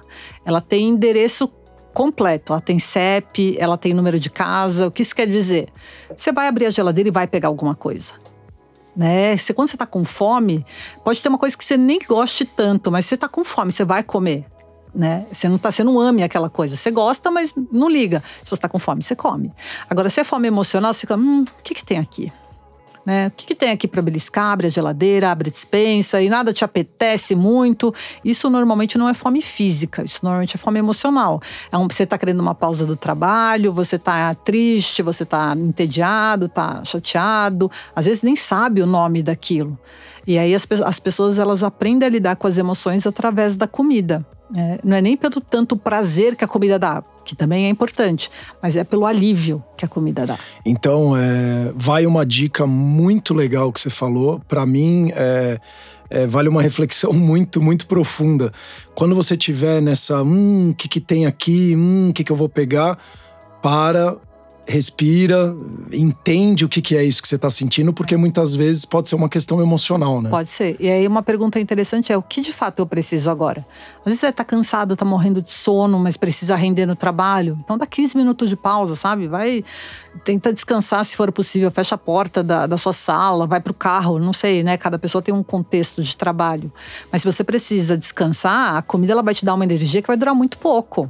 [0.45, 1.51] ela tem endereço
[1.97, 2.53] completo.
[2.53, 4.87] Ela tem CEP, ela tem número de casa.
[4.87, 5.69] O que isso quer dizer?
[6.15, 8.13] Você vai abrir a geladeira e vai pegar alguma coisa.
[8.97, 9.37] Né?
[9.37, 10.65] Você, quando você está com fome,
[11.05, 13.85] pode ter uma coisa que você nem goste tanto, mas você está com fome, você
[13.85, 14.47] vai comer.
[14.95, 15.27] Né?
[15.31, 16.75] Você não tá, você não ame aquela coisa.
[16.75, 18.23] Você gosta, mas não liga.
[18.43, 19.53] Se você está com fome, você come.
[19.91, 22.33] Agora, se é fome emocional, você fica, hum, o que, que tem aqui?
[23.07, 23.29] Né?
[23.29, 24.51] O que, que tem aqui para beliscar?
[24.51, 27.95] Abre a geladeira, abre a dispensa e nada te apetece muito.
[28.25, 31.41] Isso normalmente não é fome física, isso normalmente é fome emocional.
[31.71, 36.47] É um, você está querendo uma pausa do trabalho, você está triste, você está entediado,
[36.47, 39.79] está chateado, às vezes nem sabe o nome daquilo.
[40.27, 44.27] E aí as, as pessoas elas aprendem a lidar com as emoções através da comida.
[44.55, 48.31] É, não é nem pelo tanto prazer que a comida dá, que também é importante,
[48.63, 50.39] mas é pelo alívio que a comida dá.
[50.65, 54.41] Então, é, vai uma dica muito legal que você falou.
[54.47, 55.59] Para mim, é,
[56.09, 58.53] é, vale uma reflexão muito, muito profunda.
[58.95, 62.37] Quando você tiver nessa, hum, o que, que tem aqui, hum, o que, que eu
[62.37, 62.99] vou pegar,
[63.61, 64.17] para
[64.67, 65.57] respira,
[65.93, 69.15] entende o que, que é isso que você está sentindo, porque muitas vezes pode ser
[69.15, 70.29] uma questão emocional, né?
[70.29, 70.77] Pode ser.
[70.81, 73.65] E aí uma pergunta interessante é o que de fato eu preciso agora?
[74.01, 77.57] Às vezes você está cansado, está morrendo de sono, mas precisa render no trabalho.
[77.63, 79.29] Então dá 15 minutos de pausa, sabe?
[79.29, 79.65] Vai,
[80.25, 83.75] tenta descansar se for possível, fecha a porta da, da sua sala, vai para o
[83.75, 84.77] carro, não sei, né?
[84.77, 86.73] Cada pessoa tem um contexto de trabalho.
[87.13, 90.17] Mas se você precisa descansar, a comida ela vai te dar uma energia que vai
[90.17, 91.09] durar muito pouco.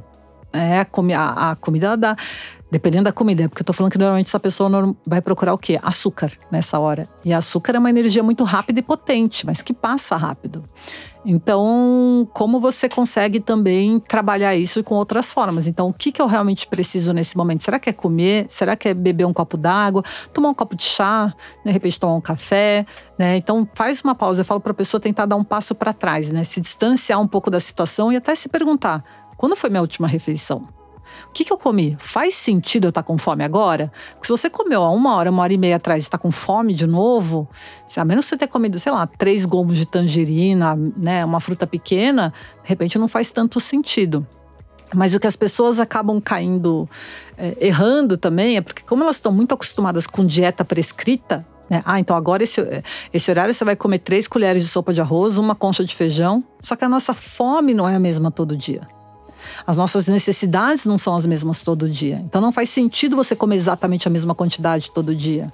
[0.53, 2.15] É, a, a comida ela dá
[2.69, 5.79] Dependendo da comida, porque eu tô falando que normalmente essa pessoa vai procurar o quê?
[5.81, 7.07] Açúcar nessa hora.
[7.23, 10.65] E açúcar é uma energia muito rápida e potente, mas que passa rápido.
[11.25, 15.65] Então, como você consegue também trabalhar isso com outras formas?
[15.65, 17.63] Então, o que, que eu realmente preciso nesse momento?
[17.63, 18.45] Será que é comer?
[18.49, 20.03] Será que é beber um copo d'água?
[20.33, 21.33] Tomar um copo de chá?
[21.65, 22.85] De repente, tomar um café?
[23.17, 23.37] Né?
[23.37, 24.41] Então, faz uma pausa.
[24.41, 26.43] Eu falo para a pessoa tentar dar um passo para trás, né?
[26.43, 29.03] se distanciar um pouco da situação e até se perguntar:
[29.37, 30.67] quando foi minha última refeição?
[31.29, 31.95] O que, que eu comi?
[31.99, 33.91] Faz sentido eu estar tá com fome agora?
[34.11, 36.31] Porque se você comeu há uma hora, uma hora e meia atrás e está com
[36.31, 37.47] fome de novo,
[37.85, 41.67] se, a menos você ter comido, sei lá, três gomos de tangerina, né, uma fruta
[41.67, 44.25] pequena, de repente não faz tanto sentido.
[44.93, 46.89] Mas o que as pessoas acabam caindo,
[47.37, 51.83] é, errando também, é porque, como elas estão muito acostumadas com dieta prescrita, né?
[51.85, 52.61] Ah, então agora esse,
[53.13, 56.43] esse horário você vai comer três colheres de sopa de arroz, uma concha de feijão.
[56.61, 58.87] Só que a nossa fome não é a mesma todo dia.
[59.65, 62.21] As nossas necessidades não são as mesmas todo dia.
[62.25, 65.51] Então não faz sentido você comer exatamente a mesma quantidade todo dia.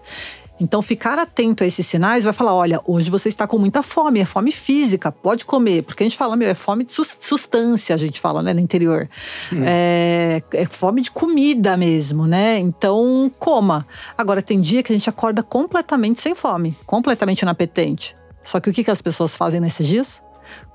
[0.59, 4.19] Então, ficar atento a esses sinais vai falar: olha, hoje você está com muita fome,
[4.19, 5.83] é fome física, pode comer.
[5.83, 9.09] Porque a gente fala, meu, é fome de substância, a gente fala, né, no interior.
[9.51, 9.63] Hum.
[9.65, 12.59] É, é, fome de comida mesmo, né?
[12.59, 13.85] Então, coma.
[14.17, 18.15] Agora, tem dia que a gente acorda completamente sem fome, completamente inapetente.
[18.43, 20.21] Só que o que, que as pessoas fazem nesses dias?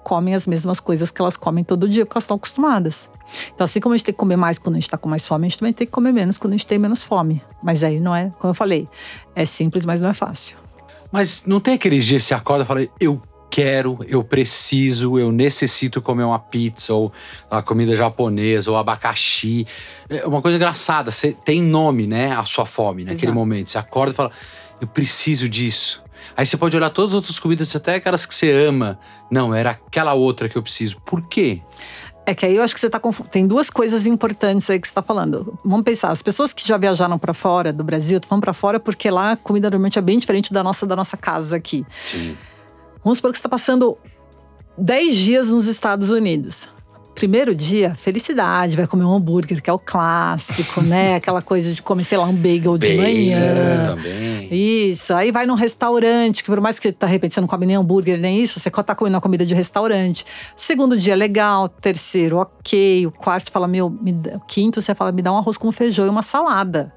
[0.08, 3.10] Comem as mesmas coisas que elas comem todo dia, porque elas estão acostumadas.
[3.54, 5.26] Então, assim como a gente tem que comer mais quando a gente está com mais
[5.28, 7.42] fome, a gente também tem que comer menos quando a gente tem menos fome.
[7.62, 8.88] Mas aí não é, como eu falei,
[9.36, 10.56] é simples, mas não é fácil.
[11.12, 15.30] Mas não tem aqueles dias que você acorda e fala, eu quero, eu preciso, eu
[15.30, 17.12] necessito comer uma pizza ou
[17.50, 19.66] uma comida japonesa ou abacaxi.
[20.08, 22.32] É uma coisa engraçada, você tem nome, né?
[22.32, 23.38] A sua fome naquele Exato.
[23.38, 23.70] momento.
[23.70, 24.30] Você acorda e fala,
[24.80, 26.02] eu preciso disso.
[26.38, 28.96] Aí você pode olhar todas as outras comidas, até aquelas que você ama.
[29.28, 31.00] Não, era aquela outra que eu preciso.
[31.00, 31.60] Por quê?
[32.24, 34.92] É que aí eu acho que você tá Tem duas coisas importantes aí que você
[34.92, 35.58] está falando.
[35.64, 39.10] Vamos pensar, as pessoas que já viajaram para fora do Brasil, vão para fora porque
[39.10, 41.84] lá a comida normalmente é bem diferente da nossa da nossa casa aqui.
[42.06, 42.38] Sim.
[43.02, 43.98] Vamos supor que você está passando
[44.76, 46.68] 10 dias nos Estados Unidos
[47.18, 51.16] primeiro dia, felicidade, vai comer um hambúrguer, que é o clássico, né?
[51.18, 53.96] Aquela coisa de comer, sei lá, um bagel de manhã.
[53.96, 54.48] Também.
[54.52, 55.12] Isso.
[55.12, 58.18] Aí vai num restaurante, que por mais que de repente você não come nem hambúrguer
[58.20, 60.24] nem isso, você tá comendo uma comida de restaurante.
[60.56, 61.68] Segundo dia, legal.
[61.68, 63.06] Terceiro, ok.
[63.08, 64.12] O quarto, você fala, meu, me...
[64.34, 66.92] o quinto, você fala, me dá um arroz com feijão e uma salada.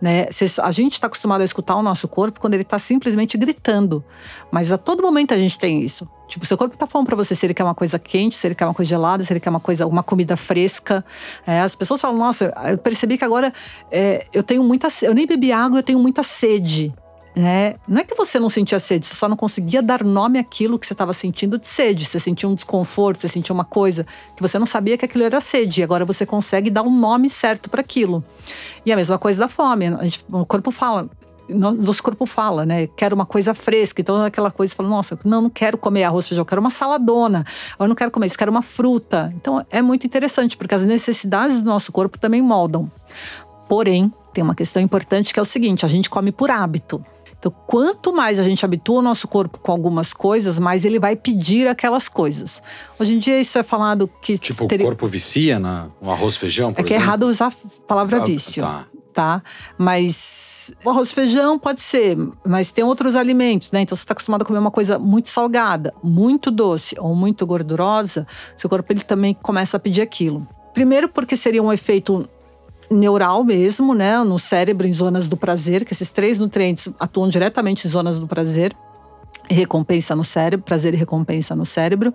[0.00, 0.26] Né?
[0.62, 4.02] A gente está acostumado a escutar o nosso corpo quando ele está simplesmente gritando.
[4.50, 6.08] Mas a todo momento a gente tem isso.
[6.26, 8.54] Tipo, seu corpo está falando para você se ele quer uma coisa quente, se ele
[8.54, 11.04] quer uma coisa gelada, se ele quer uma coisa, uma comida fresca.
[11.46, 13.52] É, as pessoas falam, nossa, eu percebi que agora
[13.90, 16.94] é, eu tenho muita, eu nem bebi água, eu tenho muita sede.
[17.34, 17.76] Né?
[17.86, 20.86] Não é que você não sentia sede, você só não conseguia dar nome àquilo que
[20.86, 22.04] você estava sentindo de sede.
[22.04, 25.40] Você sentia um desconforto, você sentia uma coisa que você não sabia que aquilo era
[25.40, 25.80] sede.
[25.80, 28.24] E agora você consegue dar um nome certo para aquilo.
[28.84, 29.86] E a mesma coisa da fome.
[30.32, 31.08] O corpo fala,
[31.48, 32.86] nosso corpo fala, né?
[32.88, 34.00] Quero uma coisa fresca.
[34.00, 37.44] Então, aquela coisa, fala, nossa, não, não quero comer arroz feijão, eu quero uma saladona.
[37.78, 39.32] Eu não quero comer isso, quero uma fruta.
[39.36, 42.90] Então, é muito interessante, porque as necessidades do nosso corpo também moldam.
[43.68, 47.04] Porém, tem uma questão importante que é o seguinte: a gente come por hábito.
[47.40, 51.16] Então, quanto mais a gente habitua o nosso corpo com algumas coisas, mais ele vai
[51.16, 52.62] pedir aquelas coisas.
[52.98, 54.36] Hoje em dia, isso é falado que.
[54.36, 54.84] Tipo, teria...
[54.84, 57.52] o corpo vicia na, no arroz feijão, por É que é errado usar a
[57.86, 58.62] palavra ah, vício.
[58.62, 58.86] Tá.
[59.14, 59.42] Tá?
[59.76, 63.80] Mas o arroz feijão pode ser, mas tem outros alimentos, né?
[63.80, 68.26] Então você está acostumado a comer uma coisa muito salgada, muito doce ou muito gordurosa,
[68.54, 70.46] seu corpo ele também começa a pedir aquilo.
[70.72, 72.28] Primeiro, porque seria um efeito
[72.90, 77.86] neural mesmo, né, no cérebro, em zonas do prazer, que esses três nutrientes atuam diretamente
[77.86, 78.74] em zonas do prazer
[79.54, 82.14] recompensa no cérebro, prazer e recompensa no cérebro.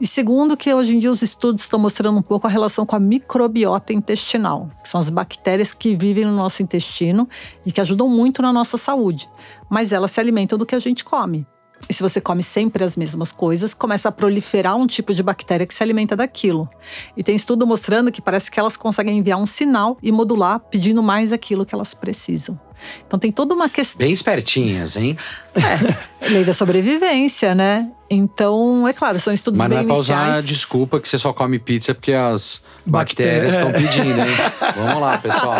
[0.00, 2.96] E segundo, que hoje em dia os estudos estão mostrando um pouco a relação com
[2.96, 7.28] a microbiota intestinal, que são as bactérias que vivem no nosso intestino
[7.64, 9.28] e que ajudam muito na nossa saúde.
[9.68, 11.46] Mas elas se alimentam do que a gente come.
[11.88, 15.66] E se você come sempre as mesmas coisas, começa a proliferar um tipo de bactéria
[15.66, 16.68] que se alimenta daquilo.
[17.16, 21.02] E tem estudo mostrando que parece que elas conseguem enviar um sinal e modular pedindo
[21.02, 22.58] mais aquilo que elas precisam.
[23.06, 23.98] Então tem toda uma questão.
[23.98, 25.16] Bem espertinhas, hein?
[26.20, 27.90] É, lei da sobrevivência, né?
[28.12, 30.28] Então, é claro, são estudos Mas bem não é pra iniciais.
[30.30, 34.26] usar a desculpa que você só come pizza porque as bactérias estão pedindo, hein?
[34.74, 35.54] Vamos lá, pessoal.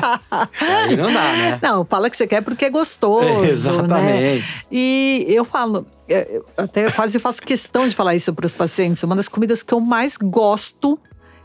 [0.60, 1.58] Aí não dá, né?
[1.62, 4.40] Não, fala que você quer porque é gostoso, Exatamente.
[4.40, 4.44] né?
[4.70, 9.00] E eu falo, é, eu até quase faço questão de falar isso para os pacientes.
[9.04, 10.98] Uma das comidas que eu mais gosto,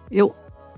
[0.10, 0.36] eu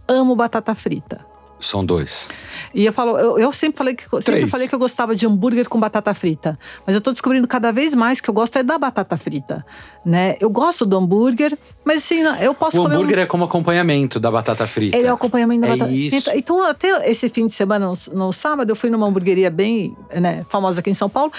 [0.10, 1.26] amo batata frita.
[1.60, 2.28] São dois.
[2.74, 5.68] E eu falo, eu, eu sempre falei que sempre falei que eu gostava de hambúrguer
[5.68, 8.78] com batata frita, mas eu tô descobrindo cada vez mais que eu gosto é da
[8.78, 9.66] batata frita,
[10.06, 10.36] né?
[10.40, 14.20] Eu gosto do hambúrguer, mas assim, eu posso O comer um- hambúrguer é como acompanhamento
[14.20, 14.96] da batata frita.
[14.96, 15.92] ele é o acompanhamento da É batata.
[15.92, 16.16] isso.
[16.18, 19.96] Então, então, até esse fim de semana, no, no sábado, eu fui numa hamburgueria bem
[20.14, 21.32] né, famosa aqui em São Paulo.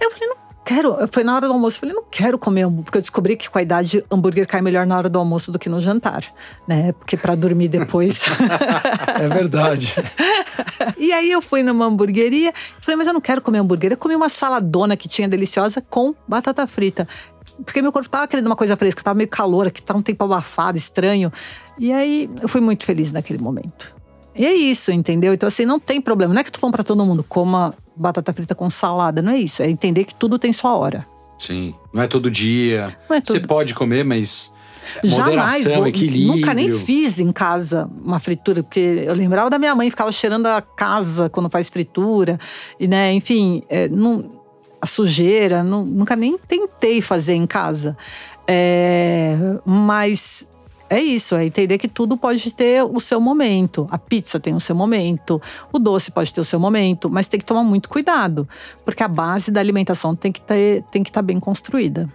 [0.00, 0.96] Eu falei, não quero.
[1.12, 1.76] Foi na hora do almoço.
[1.76, 2.84] Eu falei, não quero comer hambúrguer.
[2.84, 5.58] Porque eu descobri que com a idade, hambúrguer cai melhor na hora do almoço do
[5.58, 6.24] que no jantar.
[6.66, 6.92] Né?
[6.92, 8.22] Porque para dormir depois.
[9.14, 9.94] É verdade.
[10.98, 12.52] e aí eu fui numa hamburgueria.
[12.80, 13.92] Falei, mas eu não quero comer hambúrguer.
[13.92, 17.06] Eu comi uma saladona que tinha deliciosa com batata frita.
[17.64, 20.24] Porque meu corpo tava querendo uma coisa fresca, tava meio calor, aqui tá um tempo
[20.24, 21.32] abafado, estranho.
[21.78, 23.94] E aí eu fui muito feliz naquele momento.
[24.34, 25.32] E é isso, entendeu?
[25.32, 26.34] Então, assim, não tem problema.
[26.34, 29.20] Não é que tu falando pra todo mundo, coma batata frita com salada.
[29.22, 29.62] Não é isso.
[29.62, 31.06] É entender que tudo tem sua hora.
[31.38, 31.74] Sim.
[31.92, 32.96] Não é todo dia.
[33.08, 34.52] Não é Você pode comer, mas
[35.02, 36.36] Jamais, vou- equilíbrio.
[36.36, 40.46] nunca nem fiz em casa uma fritura, porque eu lembrava da minha mãe, ficava cheirando
[40.46, 42.38] a casa quando faz fritura,
[42.78, 44.30] e né, enfim, é, não-
[44.80, 47.96] a sujeira, não- nunca nem tentei fazer em casa.
[48.46, 50.46] É, mas
[50.90, 53.88] é isso, é entender que tudo pode ter o seu momento.
[53.90, 55.40] A pizza tem o seu momento,
[55.72, 58.48] o doce pode ter o seu momento, mas tem que tomar muito cuidado,
[58.84, 62.08] porque a base da alimentação tem que estar bem construída.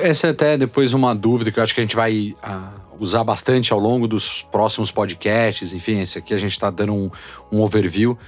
[0.00, 3.24] Essa é até depois uma dúvida que eu acho que a gente vai ah, usar
[3.24, 5.72] bastante ao longo dos próximos podcasts.
[5.72, 7.10] Enfim, esse aqui a gente está dando um,
[7.50, 8.18] um overview.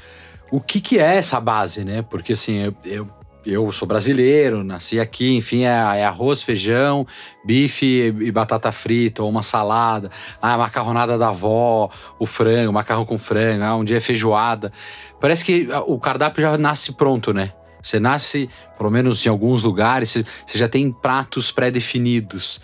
[0.50, 2.02] O que, que é essa base, né?
[2.02, 3.08] Porque assim, eu, eu,
[3.44, 7.06] eu sou brasileiro, nasci aqui, enfim, é, é arroz, feijão,
[7.44, 13.04] bife e, batata frita, ou uma salada, ah, a macarronada da avó, o frango, macarrão
[13.04, 14.72] com frango, ah, um dia é feijoada.
[15.20, 17.52] Parece que ah, o cardápio já nasce pronto, né?
[17.82, 22.60] Você nasce, pelo menos em alguns lugares, você já tem pratos pré-definidos.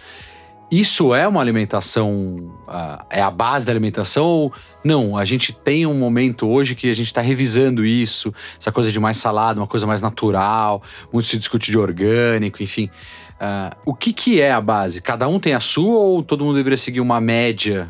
[0.71, 4.53] Isso é uma alimentação, ah, é a base da alimentação ou
[4.83, 5.17] não?
[5.17, 8.99] A gente tem um momento hoje que a gente está revisando isso, essa coisa de
[8.99, 12.91] mais salada, uma coisa mais natural, muito se discute de orgânico, enfim.
[13.39, 15.01] Ah, o que, que é a base?
[15.01, 17.89] Cada um tem a sua ou todo mundo deveria seguir uma média,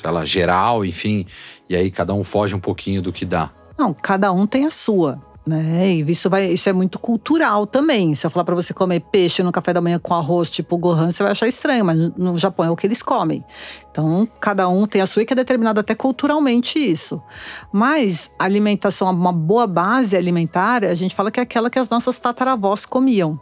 [0.00, 1.26] sei lá, geral, enfim,
[1.68, 3.50] e aí cada um foge um pouquinho do que dá?
[3.78, 5.27] Não, cada um tem a sua.
[5.48, 5.94] Né?
[5.94, 8.14] E isso, vai, isso é muito cultural também.
[8.14, 11.10] Se eu falar para você comer peixe no café da manhã com arroz, tipo gohan,
[11.10, 13.42] você vai achar estranho, mas no Japão é o que eles comem.
[13.90, 17.22] Então, cada um tem a sua e que é determinado até culturalmente isso.
[17.72, 22.18] Mas alimentação, uma boa base alimentar, a gente fala que é aquela que as nossas
[22.18, 23.40] tataravós comiam.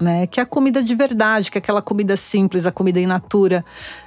[0.00, 0.26] Né?
[0.26, 3.64] Que é a comida de verdade, que é aquela comida simples, a comida in natura.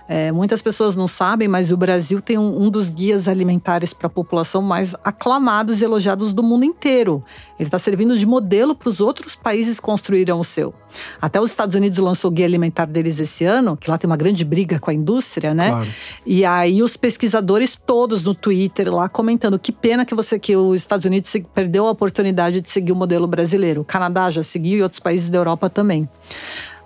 [0.08, 4.08] É, muitas pessoas não sabem, mas o Brasil tem um, um dos guias alimentares para
[4.08, 7.24] a população mais aclamados e elogiados do mundo inteiro.
[7.58, 10.74] Ele está servindo de modelo para os outros países construírem o seu.
[11.22, 14.18] Até os Estados Unidos lançou o guia alimentar deles esse ano, que lá tem uma
[14.18, 15.70] grande briga com a indústria, né?
[15.70, 15.88] Claro.
[16.26, 20.76] E aí os pesquisadores todos no Twitter lá comentando que pena que você que os
[20.76, 23.82] Estados Unidos perdeu a oportunidade de seguir o modelo brasileiro.
[23.82, 25.83] O Canadá já seguiu e outros países da Europa também.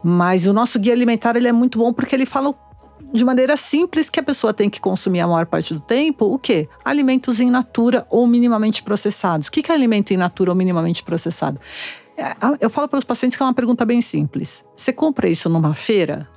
[0.03, 2.53] Mas o nosso guia alimentar ele é muito bom porque ele fala
[3.11, 6.37] de maneira simples que a pessoa tem que consumir a maior parte do tempo o
[6.37, 6.67] quê?
[6.83, 9.47] Alimentos in natura ou minimamente processados.
[9.47, 11.59] O que é alimento in natura ou minimamente processado?
[12.17, 14.65] É, eu falo para os pacientes que é uma pergunta bem simples.
[14.75, 16.27] Você compra isso numa feira?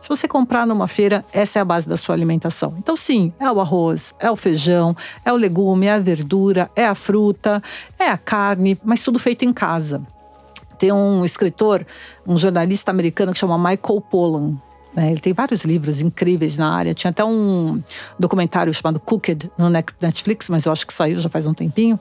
[0.00, 2.76] Se você comprar numa feira, essa é a base da sua alimentação.
[2.78, 4.94] Então, sim, é o arroz, é o feijão,
[5.24, 7.60] é o legume, é a verdura, é a fruta,
[7.98, 10.06] é a carne, mas tudo feito em casa.
[10.78, 11.86] Tem um escritor,
[12.26, 14.52] um jornalista americano que chama Michael Pollan.
[14.94, 15.10] Né?
[15.10, 16.94] Ele tem vários livros incríveis na área.
[16.94, 17.82] Tinha até um
[18.18, 22.00] documentário chamado Cooked no Netflix, mas eu acho que saiu já faz um tempinho.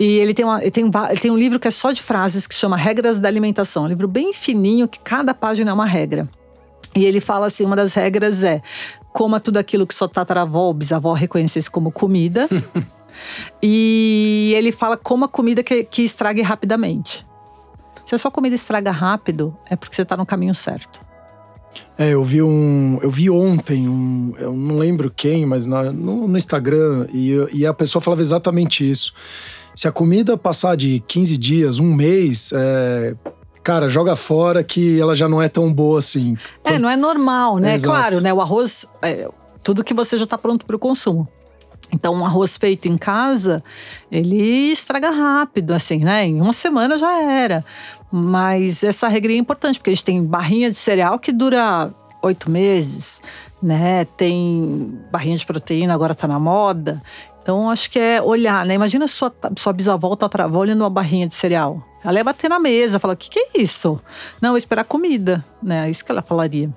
[0.00, 2.46] E ele tem, uma, ele, tem, ele tem um livro que é só de frases
[2.46, 3.84] que chama Regras da Alimentação.
[3.84, 6.28] Um livro bem fininho, que cada página é uma regra.
[6.94, 8.62] E ele fala assim: uma das regras é
[9.12, 12.48] coma tudo aquilo que sua tataravó ou bisavó reconhecesse como comida.
[13.60, 17.26] e ele fala coma comida que, que estrague rapidamente.
[18.08, 20.98] Se a sua comida estraga rápido, é porque você está no caminho certo.
[21.98, 22.98] É, eu vi um.
[23.02, 24.32] Eu vi ontem um.
[24.38, 28.88] Eu não lembro quem, mas na, no, no, Instagram, e, e a pessoa falava exatamente
[28.88, 29.12] isso.
[29.74, 33.14] Se a comida passar de 15 dias, um mês, é,
[33.62, 36.34] cara, joga fora que ela já não é tão boa assim.
[36.64, 37.74] É, não é normal, né?
[37.74, 38.32] É, claro, né?
[38.32, 39.28] O arroz, é,
[39.62, 41.28] tudo que você já está pronto para o consumo.
[41.92, 43.62] Então, um arroz feito em casa,
[44.10, 46.26] ele estraga rápido, assim, né?
[46.26, 47.64] Em uma semana já era.
[48.10, 52.50] Mas essa regra é importante, porque a gente tem barrinha de cereal que dura oito
[52.50, 53.22] meses,
[53.62, 54.04] né?
[54.04, 57.02] Tem barrinha de proteína, agora tá na moda.
[57.42, 58.74] Então, acho que é olhar, né?
[58.74, 61.82] Imagina sua, sua bisavó tá olhando uma barrinha de cereal.
[62.04, 63.98] Ela ia bater na mesa, falar: o que, que é isso?
[64.40, 65.86] Não, vou esperar comida, né?
[65.86, 66.70] É isso que ela falaria.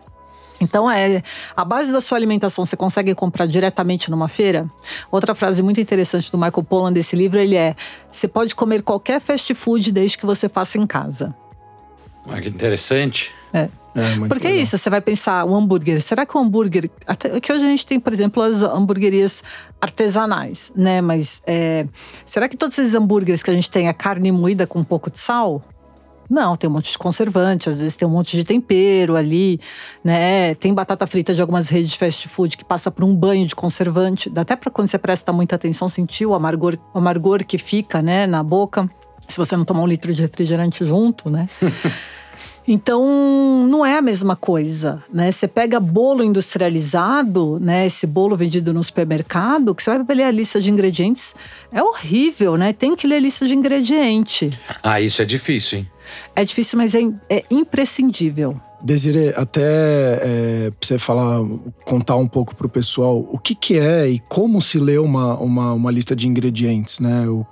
[0.61, 1.23] Então, é
[1.55, 4.69] a base da sua alimentação você consegue comprar diretamente numa feira?
[5.11, 7.75] Outra frase muito interessante do Michael Pollan desse livro, ele é:
[8.11, 11.35] você pode comer qualquer fast food desde que você faça em casa.
[12.27, 13.31] Ah, que interessante.
[13.51, 13.69] É.
[13.93, 14.53] É, Porque é legal.
[14.53, 16.89] é isso, você vai pensar, um hambúrguer, será que o hambúrguer.
[17.05, 19.43] Até, que hoje a gente tem, por exemplo, as hamburguerias
[19.81, 21.01] artesanais, né?
[21.01, 21.85] Mas é,
[22.25, 25.11] será que todos esses hambúrgueres que a gente tem é carne moída com um pouco
[25.11, 25.61] de sal?
[26.31, 29.59] Não, tem um monte de conservante, às vezes tem um monte de tempero ali,
[30.01, 30.55] né?
[30.55, 33.53] Tem batata frita de algumas redes de fast food que passa por um banho de
[33.53, 34.29] conservante.
[34.29, 38.01] Dá até para quando você presta muita atenção sentir o amargor, o amargor que fica,
[38.01, 38.89] né, na boca.
[39.27, 41.49] Se você não tomar um litro de refrigerante junto, né?
[42.67, 45.31] Então, não é a mesma coisa, né?
[45.31, 47.87] Você pega bolo industrializado, né?
[47.87, 51.33] Esse bolo vendido no supermercado, que você vai ler a lista de ingredientes,
[51.73, 52.71] é horrível, né?
[52.71, 54.51] Tem que ler a lista de ingrediente.
[54.83, 55.91] Ah, isso é difícil, hein?
[56.35, 58.59] É difícil, mas é, é imprescindível.
[58.83, 61.39] Desire, até é, pra você falar,
[61.85, 65.73] contar um pouco pro pessoal o que, que é e como se lê uma, uma,
[65.73, 67.27] uma lista de ingredientes, né?
[67.27, 67.45] O,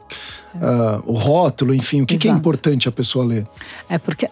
[0.55, 0.57] é.
[0.57, 3.47] uh, o rótulo, enfim, o que, que, é importante a pessoa ler?
[3.87, 4.27] É porque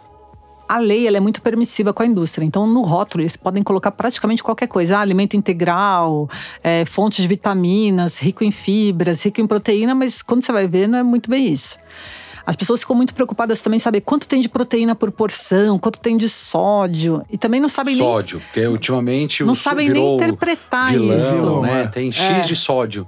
[0.68, 2.44] a lei é muito permissiva com a indústria.
[2.44, 4.98] Então, no rótulo, eles podem colocar praticamente qualquer coisa.
[4.98, 6.30] Ah, alimento integral,
[6.64, 10.88] é, fontes de vitaminas, rico em fibras, rico em proteína, mas quando você vai ver,
[10.88, 11.78] não é muito bem isso.
[12.48, 16.00] As pessoas ficam muito preocupadas também em saber quanto tem de proteína por porção, quanto
[16.00, 17.22] tem de sódio.
[17.30, 18.16] E também não sabem sódio, nem.
[18.16, 21.62] Sódio, porque ultimamente não sabem nem interpretar vilão, isso.
[21.62, 21.88] Né?
[21.88, 22.40] Tem X é.
[22.40, 23.06] de sódio.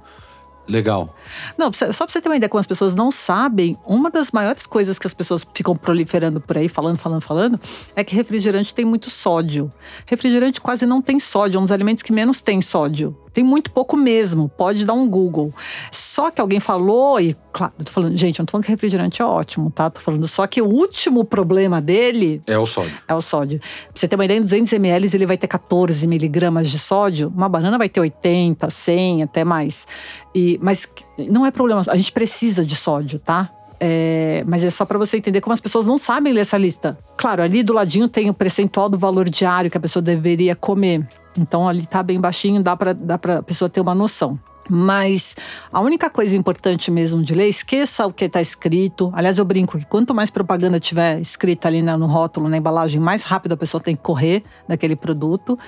[0.68, 1.16] Legal.
[1.56, 4.66] Não, só pra você ter uma ideia, como as pessoas não sabem, uma das maiores
[4.66, 7.60] coisas que as pessoas ficam proliferando por aí, falando, falando, falando,
[7.96, 9.72] é que refrigerante tem muito sódio.
[10.06, 13.16] Refrigerante quase não tem sódio, é um dos alimentos que menos tem sódio.
[13.32, 15.54] Tem muito pouco mesmo, pode dar um Google.
[15.90, 18.70] Só que alguém falou, e claro, eu tô falando, gente, eu não tô falando que
[18.70, 19.88] refrigerante é ótimo, tá?
[19.88, 22.42] Tô falando só que o último problema dele.
[22.46, 22.98] É o sódio.
[23.06, 23.58] É o sódio.
[23.58, 27.32] Pra você ter uma ideia, em 200 ml ele vai ter 14 miligramas de sódio,
[27.34, 29.86] uma banana vai ter 80, 100, até mais.
[30.34, 33.50] E, mas não é problema, a gente precisa de sódio, tá?
[33.82, 36.98] É, mas é só para você entender como as pessoas não sabem ler essa lista.
[37.16, 41.08] Claro, ali do ladinho tem o percentual do valor diário que a pessoa deveria comer.
[41.36, 44.38] Então ali tá bem baixinho, dá para dá a pessoa ter uma noção.
[44.72, 45.36] Mas
[45.72, 49.10] a única coisa importante mesmo de ler, esqueça o que está escrito.
[49.12, 53.24] Aliás, eu brinco que quanto mais propaganda tiver escrita ali no rótulo, na embalagem, mais
[53.24, 55.58] rápido a pessoa tem que correr daquele produto.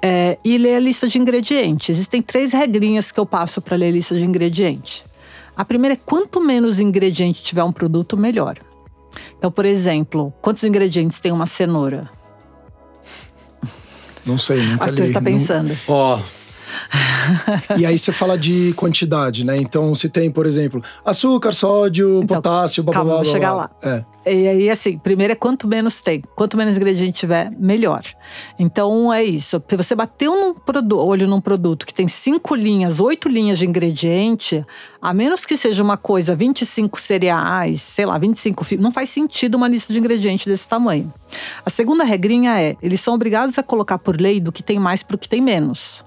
[0.00, 1.90] É, e ler a lista de ingredientes.
[1.90, 5.04] Existem três regrinhas que eu passo para ler a lista de ingredientes.
[5.58, 8.60] A primeira é quanto menos ingrediente tiver um produto, melhor.
[9.36, 12.08] Então, por exemplo, quantos ingredientes tem uma cenoura?
[14.24, 15.12] Não sei, nunca Arthur li.
[15.12, 15.76] tá pensando.
[15.88, 16.20] Ó,
[17.76, 19.56] E aí você fala de quantidade, né?
[19.58, 23.54] Então, se tem, por exemplo, açúcar, sódio, Então, potássio, blá, calma, blá, blá, vou chegar
[23.54, 23.70] lá.
[23.82, 24.04] É.
[24.26, 26.22] E aí, assim, primeiro é quanto menos tem.
[26.34, 28.02] Quanto menos ingrediente tiver, melhor.
[28.58, 29.62] Então, é isso.
[29.66, 33.66] Se você bateu num produ- olho num produto que tem cinco linhas, oito linhas de
[33.66, 34.64] ingrediente,
[35.00, 39.54] a menos que seja uma coisa, 25 cereais, sei lá, 25 fibras, não faz sentido
[39.54, 41.10] uma lista de ingredientes desse tamanho.
[41.64, 45.02] A segunda regrinha é, eles são obrigados a colocar por lei do que tem mais
[45.02, 46.04] para o que tem menos.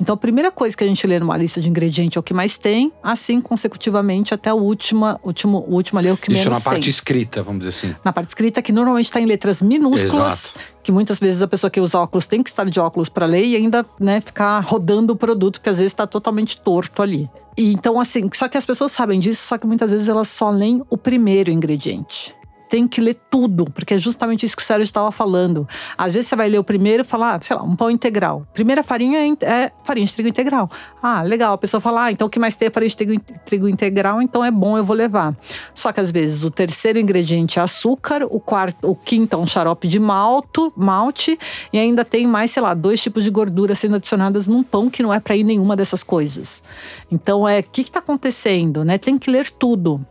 [0.00, 2.34] Então, a primeira coisa que a gente lê numa lista de ingredientes é o que
[2.34, 6.44] mais tem, assim consecutivamente até o último, último, o último ali é o que isso
[6.44, 7.96] menos na parte tem escrita, vamos dizer assim.
[8.04, 10.60] na parte escrita, que normalmente está em letras minúsculas, Exato.
[10.82, 13.44] que muitas vezes a pessoa que usa óculos tem que estar de óculos para ler
[13.44, 17.28] e ainda né, ficar rodando o produto, que às vezes está totalmente torto ali.
[17.56, 20.50] E então, assim, só que as pessoas sabem disso, só que muitas vezes elas só
[20.50, 22.34] leem o primeiro ingrediente.
[22.74, 25.64] Tem que ler tudo, porque é justamente isso que o Sérgio estava falando.
[25.96, 28.44] Às vezes você vai ler o primeiro e falar, ah, sei lá, um pão integral.
[28.52, 30.68] Primeira farinha é é farinha de trigo integral.
[31.00, 31.54] Ah, legal.
[31.54, 34.20] A pessoa fala, ah, então o que mais tem é farinha de trigo, trigo integral,
[34.20, 35.36] então é bom, eu vou levar.
[35.72, 39.46] Só que às vezes o terceiro ingrediente é açúcar, o quarto, o quinto é um
[39.46, 41.38] xarope de malto, malte,
[41.72, 45.00] e ainda tem mais, sei lá, dois tipos de gordura sendo adicionadas num pão que
[45.00, 46.60] não é para ir nenhuma dessas coisas.
[47.08, 48.98] Então é, o que está acontecendo, né?
[48.98, 50.04] Tem que ler tudo.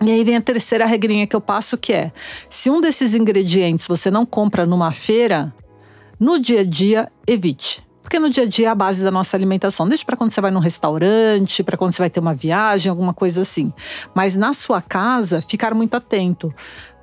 [0.00, 2.12] E aí vem a terceira regrinha que eu passo, que é:
[2.48, 5.52] se um desses ingredientes você não compra numa feira,
[6.18, 7.86] no dia a dia, evite.
[8.02, 9.86] Porque no dia a dia é a base da nossa alimentação.
[9.86, 13.12] Deixa para quando você vai num restaurante, para quando você vai ter uma viagem, alguma
[13.12, 13.70] coisa assim.
[14.14, 16.54] Mas na sua casa, ficar muito atento.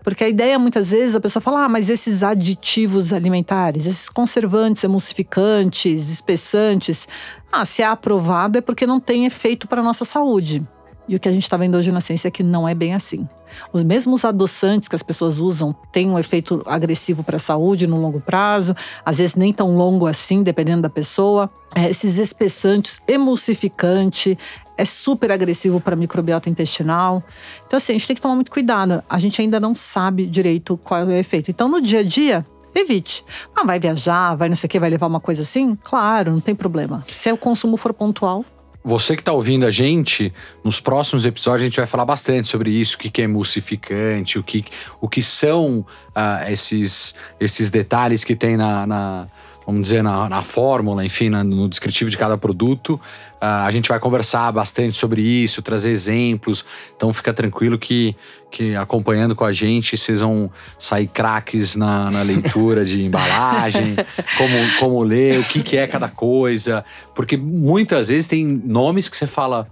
[0.03, 4.83] Porque a ideia, muitas vezes, a pessoa fala: ah, mas esses aditivos alimentares, esses conservantes,
[4.83, 7.07] emulsificantes, espessantes,
[7.51, 10.65] ah, se é aprovado é porque não tem efeito para a nossa saúde.
[11.07, 12.93] E o que a gente está vendo hoje na ciência é que não é bem
[12.93, 13.27] assim.
[13.71, 17.99] Os mesmos adoçantes que as pessoas usam têm um efeito agressivo para a saúde no
[18.01, 18.75] longo prazo,
[19.05, 21.49] às vezes nem tão longo assim, dependendo da pessoa.
[21.73, 24.37] É, esses espessantes, emulsificante,
[24.77, 27.23] é super agressivo para a microbiota intestinal.
[27.65, 29.03] Então, assim, a gente tem que tomar muito cuidado.
[29.09, 31.51] A gente ainda não sabe direito qual é o efeito.
[31.51, 33.23] Então, no dia a dia, evite.
[33.55, 35.77] Ah, vai viajar, vai não sei o que, vai levar uma coisa assim?
[35.83, 37.05] Claro, não tem problema.
[37.09, 38.43] Se o consumo for pontual,
[38.87, 40.31] Você que está ouvindo a gente,
[40.63, 44.37] nos próximos episódios a gente vai falar bastante sobre isso, o que, que é emulsificante,
[44.37, 44.63] o que,
[45.01, 45.83] o que são
[46.13, 49.27] ah, esses, esses detalhes que tem na, na-
[49.65, 52.99] vamos dizer, na, na fórmula, enfim, na- no descritivo de cada produto.
[53.41, 56.63] Ah, a gente vai conversar bastante sobre isso, trazer exemplos.
[56.95, 58.15] Então fica tranquilo que,
[58.51, 60.49] que acompanhando com a gente, vocês vão
[60.79, 63.95] sair craques na, na leitura de embalagem,
[64.37, 66.83] como, como ler, o que, que é cada coisa.
[67.15, 69.67] Porque muitas vezes tem nomes que você fala.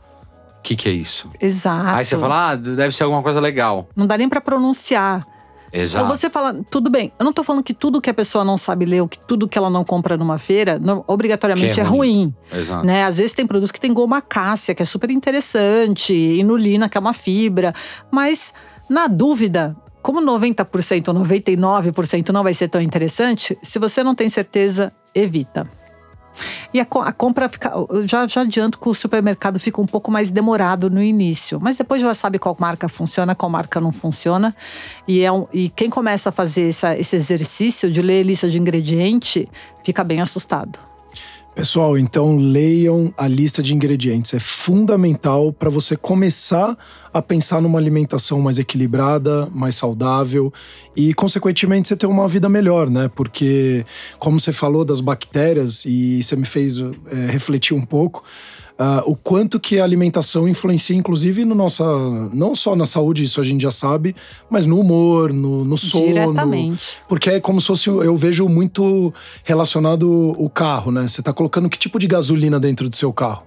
[0.59, 1.29] O que, que é isso?
[1.41, 1.89] exato.
[1.97, 3.89] Aí você fala, ah, deve ser alguma coisa legal.
[3.95, 5.27] Não dá nem para pronunciar.
[5.75, 6.05] Exato.
[6.07, 8.55] Ou você fala, tudo bem, eu não tô falando que tudo que a pessoa não
[8.57, 11.85] sabe ler, ou que tudo que ela não compra numa feira, não- obrigatoriamente é é
[11.85, 12.33] ruim.
[12.53, 12.85] Exato.
[12.85, 13.03] Né?
[13.03, 17.01] Às vezes tem produtos que tem goma cássia, que é super interessante, inulina, que é
[17.01, 17.73] uma fibra.
[18.11, 18.53] Mas,
[18.87, 24.29] na dúvida, como 90% ou 99% não vai ser tão interessante, se você não tem
[24.29, 25.67] certeza, evita.
[26.73, 27.71] E a, a compra fica.
[27.89, 31.77] eu Já, já adianto que o supermercado fica um pouco mais demorado no início, mas
[31.77, 34.55] depois já sabe qual marca funciona, qual marca não funciona.
[35.07, 38.59] E, é um- e quem começa a fazer essa- esse exercício de ler lista de
[38.59, 39.47] ingrediente
[39.83, 40.79] fica bem assustado.
[41.55, 44.33] Pessoal, então leiam a lista de ingredientes.
[44.33, 46.75] É fundamental para você começar
[47.13, 50.51] a pensar numa alimentação mais equilibrada, mais saudável
[50.95, 53.07] e, consequentemente, você ter uma vida melhor, né?
[53.15, 53.85] Porque,
[54.17, 58.23] como você falou das bactérias e você me fez é, refletir um pouco,
[58.85, 61.85] ah, o quanto que a alimentação influencia, inclusive, no nossa,
[62.33, 64.13] não só na saúde, isso a gente já sabe,
[64.49, 66.07] mas no humor, no, no sono.
[66.07, 66.97] Diretamente.
[67.07, 69.13] Porque é como se fosse, eu vejo muito
[69.45, 71.07] relacionado o carro, né?
[71.07, 73.43] Você tá colocando que tipo de gasolina dentro do seu carro?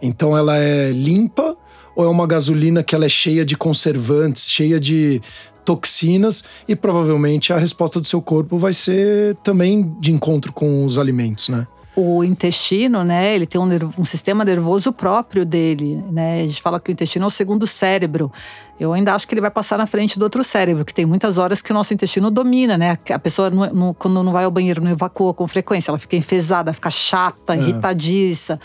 [0.00, 1.54] Então ela é limpa
[1.94, 5.20] ou é uma gasolina que ela é cheia de conservantes, cheia de
[5.62, 10.96] toxinas e provavelmente a resposta do seu corpo vai ser também de encontro com os
[10.96, 11.66] alimentos, né?
[12.00, 16.40] O intestino, né, ele tem um, um sistema nervoso próprio dele, né?
[16.40, 18.32] A gente fala que o intestino é o segundo cérebro.
[18.80, 21.36] Eu ainda acho que ele vai passar na frente do outro cérebro, que tem muitas
[21.36, 22.98] horas que o nosso intestino domina, né?
[23.10, 26.16] A pessoa, não- não- quando não vai ao banheiro, não evacua com frequência, ela fica
[26.16, 28.58] enfesada, fica chata, irritadiça,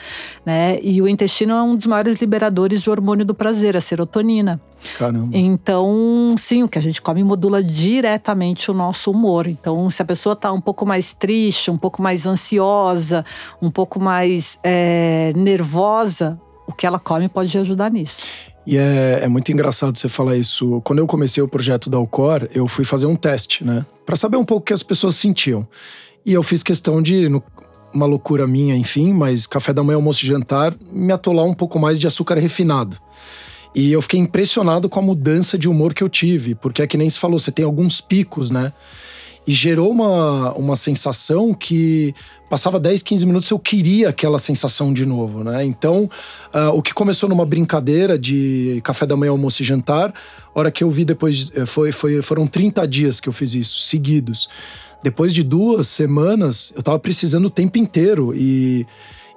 [0.45, 0.79] né?
[0.81, 4.59] E o intestino é um dos maiores liberadores do hormônio do prazer, a serotonina.
[4.97, 5.35] Caramba.
[5.35, 9.47] Então, sim, o que a gente come modula diretamente o nosso humor.
[9.47, 13.25] Então, se a pessoa está um pouco mais triste, um pouco mais ansiosa,
[13.61, 18.25] um pouco mais é, nervosa, o que ela come pode ajudar nisso.
[18.65, 20.81] E é, é, muito engraçado você falar isso.
[20.83, 23.85] Quando eu comecei o projeto da Alcor, eu fui fazer um teste, né?
[24.05, 25.67] Para saber um pouco o que as pessoas sentiam.
[26.25, 27.43] E eu fiz questão de, no,
[27.93, 31.77] uma loucura minha, enfim, mas café da manhã, almoço e jantar, me atolar um pouco
[31.77, 32.97] mais de açúcar refinado.
[33.73, 36.97] E eu fiquei impressionado com a mudança de humor que eu tive, porque é que
[36.97, 38.73] nem se falou, você tem alguns picos, né?
[39.47, 42.13] E gerou uma, uma sensação que
[42.49, 45.63] passava 10, 15 minutos eu queria aquela sensação de novo, né?
[45.65, 46.09] Então,
[46.53, 50.13] uh, o que começou numa brincadeira de café da manhã, almoço e jantar,
[50.53, 53.79] hora que eu vi depois, eh, foi, foi, foram 30 dias que eu fiz isso,
[53.79, 54.47] seguidos.
[55.03, 58.85] Depois de duas semanas, eu tava precisando o tempo inteiro e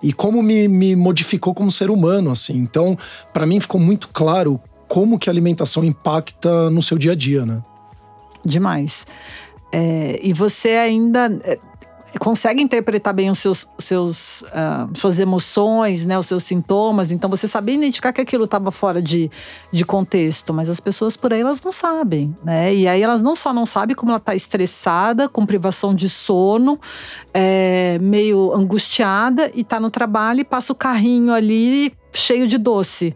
[0.03, 2.57] e como me, me modificou como ser humano, assim.
[2.57, 2.97] Então,
[3.33, 7.45] para mim ficou muito claro como que a alimentação impacta no seu dia a dia,
[7.45, 7.63] né?
[8.45, 9.07] Demais.
[9.73, 11.59] É, e você ainda é,
[12.19, 17.13] consegue interpretar bem os seus, seus uh, suas emoções, né, os seus sintomas.
[17.13, 19.31] Então você sabia identificar que aquilo estava fora de,
[19.71, 22.75] de contexto, mas as pessoas por aí elas não sabem, né?
[22.75, 26.81] E aí elas não só não sabem como ela está estressada, com privação de sono,
[27.35, 33.15] é, meio angustiada e está no trabalho e passa o carrinho ali cheio de doce.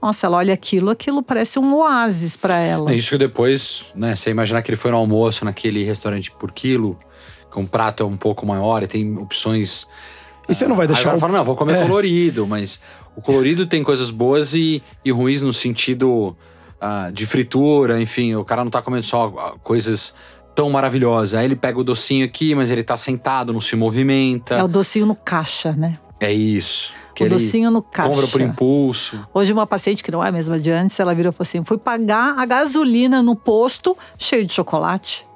[0.00, 2.92] Nossa, ela olha aquilo, aquilo parece um oásis para ela.
[2.92, 6.52] É isso que depois, né, você imaginar que ele foi no almoço naquele restaurante por
[6.52, 6.98] quilo,
[7.50, 9.86] que um prato é um pouco maior e tem opções.
[10.48, 11.10] E você não vai deixar.
[11.10, 11.18] Aí o...
[11.18, 11.82] fala, não, vou comer é.
[11.82, 12.80] colorido, mas
[13.16, 16.36] o colorido tem coisas boas e, e ruins no sentido
[16.80, 20.14] uh, de fritura, enfim, o cara não tá comendo só uh, coisas
[20.54, 21.34] tão maravilhosas.
[21.34, 24.54] Aí ele pega o docinho aqui, mas ele tá sentado, não se movimenta.
[24.56, 25.98] É o docinho no caixa, né?
[26.20, 26.94] É isso.
[27.22, 28.10] O docinho no caixa.
[28.10, 29.24] Compra por impulso.
[29.32, 31.64] Hoje, uma paciente que não é a mesma de antes, ela virou e falou assim:
[31.64, 35.26] fui pagar a gasolina no posto cheio de chocolate.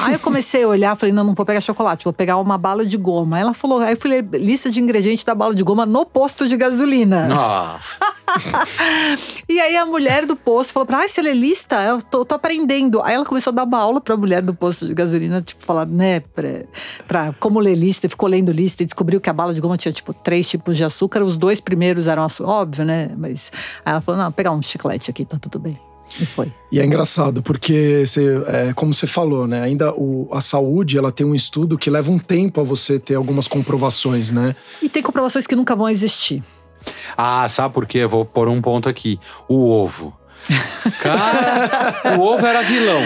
[0.00, 2.84] Aí eu comecei a olhar, falei, não, não vou pegar chocolate, vou pegar uma bala
[2.84, 3.38] de goma.
[3.38, 6.46] Ela falou, aí eu fui ler lista de ingredientes da bala de goma no posto
[6.46, 7.26] de gasolina.
[7.26, 7.98] Nossa.
[9.48, 11.82] e aí a mulher do posto falou pra, ah, você lê lista?
[11.82, 13.02] Eu tô, tô, aprendendo.
[13.02, 15.86] Aí ela começou a dar uma aula pra mulher do posto de gasolina, tipo, falar,
[15.86, 16.64] né, pra,
[17.06, 19.76] pra como ler lista, e ficou lendo lista e descobriu que a bala de goma
[19.76, 23.10] tinha, tipo, três tipos de açúcar, os dois primeiros eram açúcar, óbvio, né?
[23.16, 23.50] Mas
[23.84, 25.87] aí ela falou, não, pegar um chiclete aqui, tá tudo bem.
[26.20, 26.52] E foi.
[26.70, 29.62] E é engraçado, porque, você, é, como você falou, né?
[29.62, 33.14] Ainda o, a saúde, ela tem um estudo que leva um tempo a você ter
[33.14, 34.54] algumas comprovações, né?
[34.82, 36.42] E tem comprovações que nunca vão existir.
[37.16, 38.06] Ah, sabe por quê?
[38.06, 39.18] Vou pôr um ponto aqui.
[39.48, 40.16] O ovo.
[41.02, 43.02] Cara, o ovo era vilão.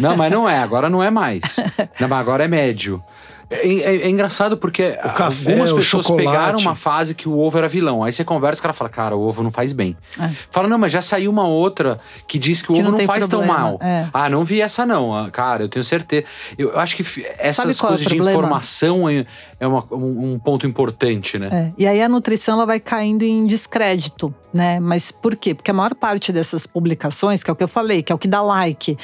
[0.00, 1.56] Não, mas não é, agora não é mais.
[2.00, 3.02] Não, mas agora é médio.
[3.54, 7.68] É, é, é, engraçado porque café, algumas pessoas pegaram uma fase que o ovo era
[7.68, 8.02] vilão.
[8.02, 9.96] Aí você conversa e o cara fala, cara, o ovo não faz bem.
[10.20, 10.30] É.
[10.50, 13.06] Fala, não, mas já saiu uma outra que diz que o que ovo não, não
[13.06, 13.54] faz problema.
[13.54, 13.78] tão mal.
[13.80, 14.06] É.
[14.12, 15.14] Ah, não vi essa não.
[15.14, 16.24] Ah, cara, eu tenho certeza.
[16.58, 17.04] Eu acho que
[17.38, 21.72] essas é coisas de informação é, uma, um, um, ponto importante, né?
[21.78, 24.78] E aí a nutrição ela vai caindo em descrédito, né?
[24.80, 25.54] Mas por quê?
[25.54, 28.18] Porque a maior parte dessas publicações, que é o que eu falei, que é o
[28.18, 28.96] que dá like,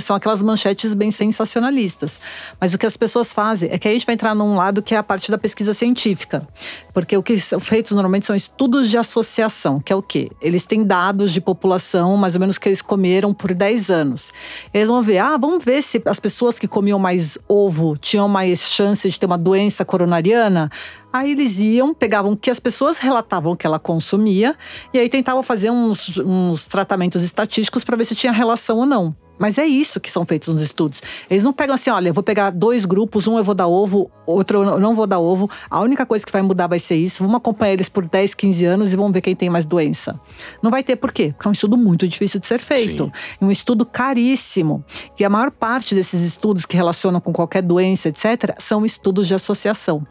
[0.00, 2.20] são aquelas manchetes bem sensacionalistas.
[2.60, 4.94] Mas o que as pessoas fazem é que a gente vai entrar num lado que
[4.94, 6.46] é a parte da pesquisa científica.
[6.92, 10.30] Porque o que são feitos normalmente são estudos de associação, que é o quê?
[10.40, 14.32] Eles têm dados de população, mais ou menos, que eles comeram por 10 anos.
[14.72, 18.60] Eles vão ver, ah, vamos ver se as pessoas que comiam mais ovo tinham mais
[18.60, 20.70] chance de ter uma doença coronariana.
[21.12, 24.56] Aí eles iam, pegavam o que as pessoas relatavam que ela consumia,
[24.92, 29.25] e aí tentavam fazer uns, uns tratamentos estatísticos para ver se tinha relação ou não.
[29.38, 31.02] Mas é isso que são feitos nos estudos.
[31.28, 34.10] Eles não pegam assim, olha, eu vou pegar dois grupos, um eu vou dar ovo,
[34.26, 35.48] outro eu não vou dar ovo.
[35.70, 37.22] A única coisa que vai mudar vai ser isso.
[37.22, 40.20] Vamos acompanhar eles por 10, 15 anos e vamos ver quem tem mais doença.
[40.62, 41.32] Não vai ter por quê?
[41.36, 43.12] Porque é um estudo muito difícil de ser feito.
[43.40, 44.84] Um estudo caríssimo.
[45.18, 49.34] E a maior parte desses estudos que relacionam com qualquer doença, etc., são estudos de
[49.34, 50.06] associação.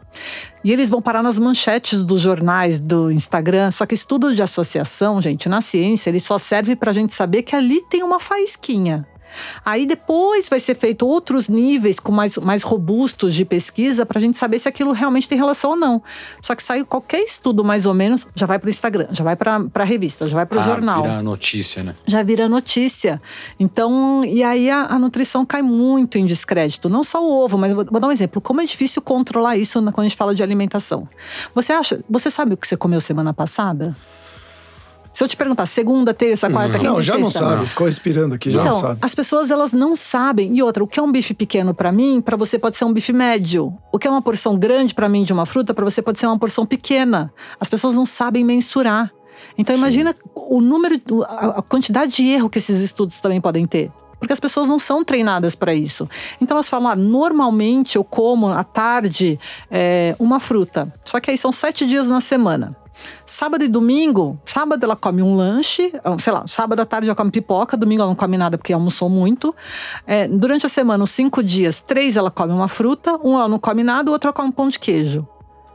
[0.64, 3.70] E eles vão parar nas manchetes dos jornais, do Instagram.
[3.70, 7.42] Só que estudo de associação, gente, na ciência, ele só serve para a gente saber
[7.42, 9.06] que ali tem uma faísquinha.
[9.64, 14.20] Aí depois vai ser feito outros níveis com mais, mais robustos de pesquisa para a
[14.20, 16.02] gente saber se aquilo realmente tem relação ou não.
[16.40, 19.36] Só que sai qualquer estudo mais ou menos, já vai para o Instagram, já vai
[19.36, 21.02] para a revista, já vai para o ah, jornal.
[21.02, 21.94] Vira notícia, né?
[22.06, 23.20] Já vira notícia.
[23.58, 26.88] Então, e aí a, a, nutrição cai muito em descrédito.
[26.88, 28.40] Não só o ovo, mas vou, vou dar um exemplo.
[28.40, 31.08] Como é difícil controlar isso quando a gente fala de alimentação.
[31.54, 33.96] Você acha, você sabe o que você comeu semana passada?
[35.16, 37.66] Se eu te perguntar segunda, terça, quarta, quinta não, já sexta, não sabe.
[37.68, 38.98] Ficou respirando aqui, já então, não sabe.
[39.00, 40.54] As pessoas elas não sabem.
[40.54, 42.92] E outra, o que é um bife pequeno para mim, para você pode ser um
[42.92, 43.72] bife médio.
[43.90, 46.26] O que é uma porção grande para mim de uma fruta, para você pode ser
[46.26, 47.32] uma porção pequena.
[47.58, 49.10] As pessoas não sabem mensurar.
[49.56, 50.18] Então imagina Sim.
[50.34, 54.68] o número, a quantidade de erro que esses estudos também podem ter porque as pessoas
[54.68, 56.08] não são treinadas para isso.
[56.40, 59.38] Então elas falam: ah, normalmente eu como à tarde
[59.70, 62.76] é, uma fruta, só que aí são sete dias na semana.
[63.24, 67.30] Sábado e domingo, sábado ela come um lanche, sei lá, sábado à tarde ela come
[67.30, 69.54] pipoca, domingo ela não come nada porque almoçou muito.
[70.06, 73.58] É, durante a semana, os cinco dias, três ela come uma fruta, um ela não
[73.58, 75.26] come nada, o outro ela come um pão de queijo.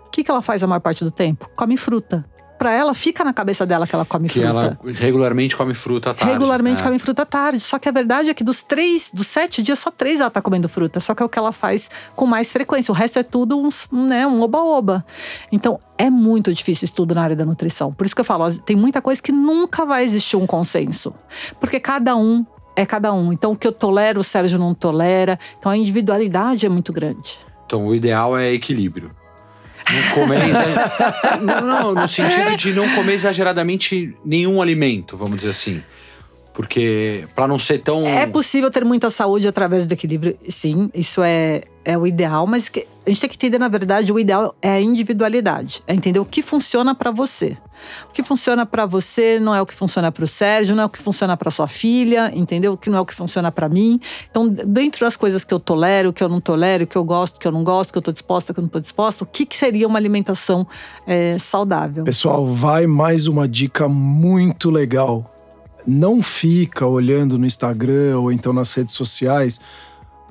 [0.07, 1.49] O que, que ela faz a maior parte do tempo?
[1.55, 2.25] Come fruta
[2.61, 4.47] para ela, fica na cabeça dela que ela come que fruta.
[4.47, 6.31] ela regularmente come fruta à tarde.
[6.31, 6.85] Regularmente é.
[6.85, 7.59] come fruta à tarde.
[7.59, 10.43] Só que a verdade é que dos três, dos sete dias, só três ela tá
[10.43, 10.99] comendo fruta.
[10.99, 12.91] Só que é o que ela faz com mais frequência.
[12.91, 13.67] O resto é tudo um,
[14.05, 15.03] né, um oba-oba.
[15.51, 17.91] Então, é muito difícil estudo na área da nutrição.
[17.91, 21.15] Por isso que eu falo, tem muita coisa que nunca vai existir um consenso.
[21.59, 22.45] Porque cada um
[22.75, 23.33] é cada um.
[23.33, 25.39] Então, o que eu tolero, o Sérgio não tolera.
[25.57, 27.39] Então, a individualidade é muito grande.
[27.65, 29.19] Então, o ideal é equilíbrio.
[29.93, 35.49] Não comer exa- não, não, no sentido de não comer exageradamente nenhum alimento, vamos dizer
[35.49, 35.83] assim.
[36.53, 41.21] Porque para não ser tão É possível ter muita saúde através do equilíbrio, sim, isso
[41.23, 44.53] é, é o ideal, mas que, a gente tem que entender, na verdade, o ideal
[44.61, 47.57] é a individualidade, é entender o que funciona para você.
[48.09, 50.85] O que funciona para você não é o que funciona para o Sérgio, não é
[50.85, 52.73] o que funciona para sua filha, entendeu?
[52.73, 53.99] O que não é o que funciona para mim.
[54.29, 57.39] Então, dentro das coisas que eu tolero, que eu não tolero, o que eu gosto,
[57.39, 59.45] que eu não gosto, que eu estou disposta, que eu não estou disposta, o que,
[59.45, 60.67] que seria uma alimentação
[61.07, 62.03] é, saudável?
[62.03, 65.31] Pessoal, vai mais uma dica muito legal.
[65.85, 69.59] Não fica olhando no Instagram ou então nas redes sociais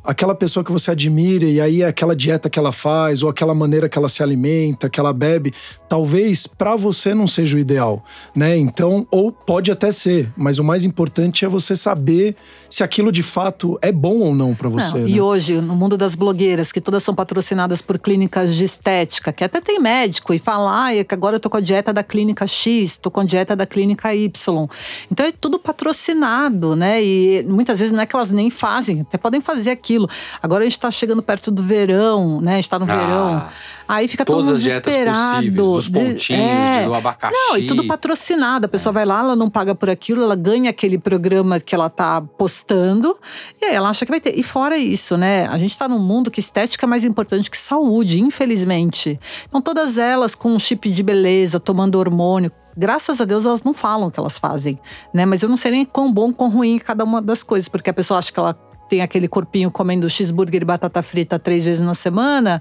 [0.02, 3.88] aquela pessoa que você admira e aí aquela dieta que ela faz ou aquela maneira
[3.88, 5.52] que ela se alimenta, que ela bebe,
[5.88, 8.56] talvez para você não seja o ideal, né?
[8.56, 12.36] Então, ou pode até ser, mas o mais importante é você saber
[12.70, 14.98] se aquilo de fato é bom ou não para você.
[15.00, 15.10] Não, né?
[15.10, 19.42] E hoje, no mundo das blogueiras, que todas são patrocinadas por clínicas de estética, que
[19.42, 22.46] até tem médico e fala, ah, que agora eu tô com a dieta da clínica
[22.46, 24.68] X, tô com a dieta da clínica Y.
[25.10, 27.02] Então é tudo patrocinado, né?
[27.02, 30.08] E muitas vezes não é que elas nem fazem, até podem fazer aquilo.
[30.40, 32.52] Agora a gente tá chegando perto do verão, né?
[32.52, 33.48] A gente tá no Ah, verão.
[33.92, 35.34] Aí fica todo Todas mundo as dietas desesperado.
[35.36, 36.84] possíveis, dos De- pontinhos, é.
[36.84, 37.34] do abacaxi.
[37.34, 38.66] Não, e tudo patrocinado.
[38.66, 41.90] A pessoa vai lá, ela não paga por aquilo, ela ganha aquele programa que ela
[41.90, 43.18] tá postando
[43.60, 44.38] e aí ela acha que vai ter.
[44.38, 45.46] E fora isso, né?
[45.48, 49.18] A gente tá num mundo que estética é mais importante que saúde, infelizmente.
[49.48, 52.52] Então, todas elas com um chip de beleza, tomando hormônio.
[52.76, 54.78] Graças a Deus elas não falam o que elas fazem,
[55.12, 55.26] né?
[55.26, 57.92] Mas eu não sei nem quão bom, quão ruim cada uma das coisas, porque a
[57.92, 58.56] pessoa acha que ela
[58.90, 62.60] tem aquele corpinho comendo cheeseburger e batata frita três vezes na semana,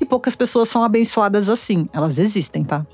[0.00, 1.88] e poucas pessoas são abençoadas assim.
[1.92, 2.84] Elas existem, tá?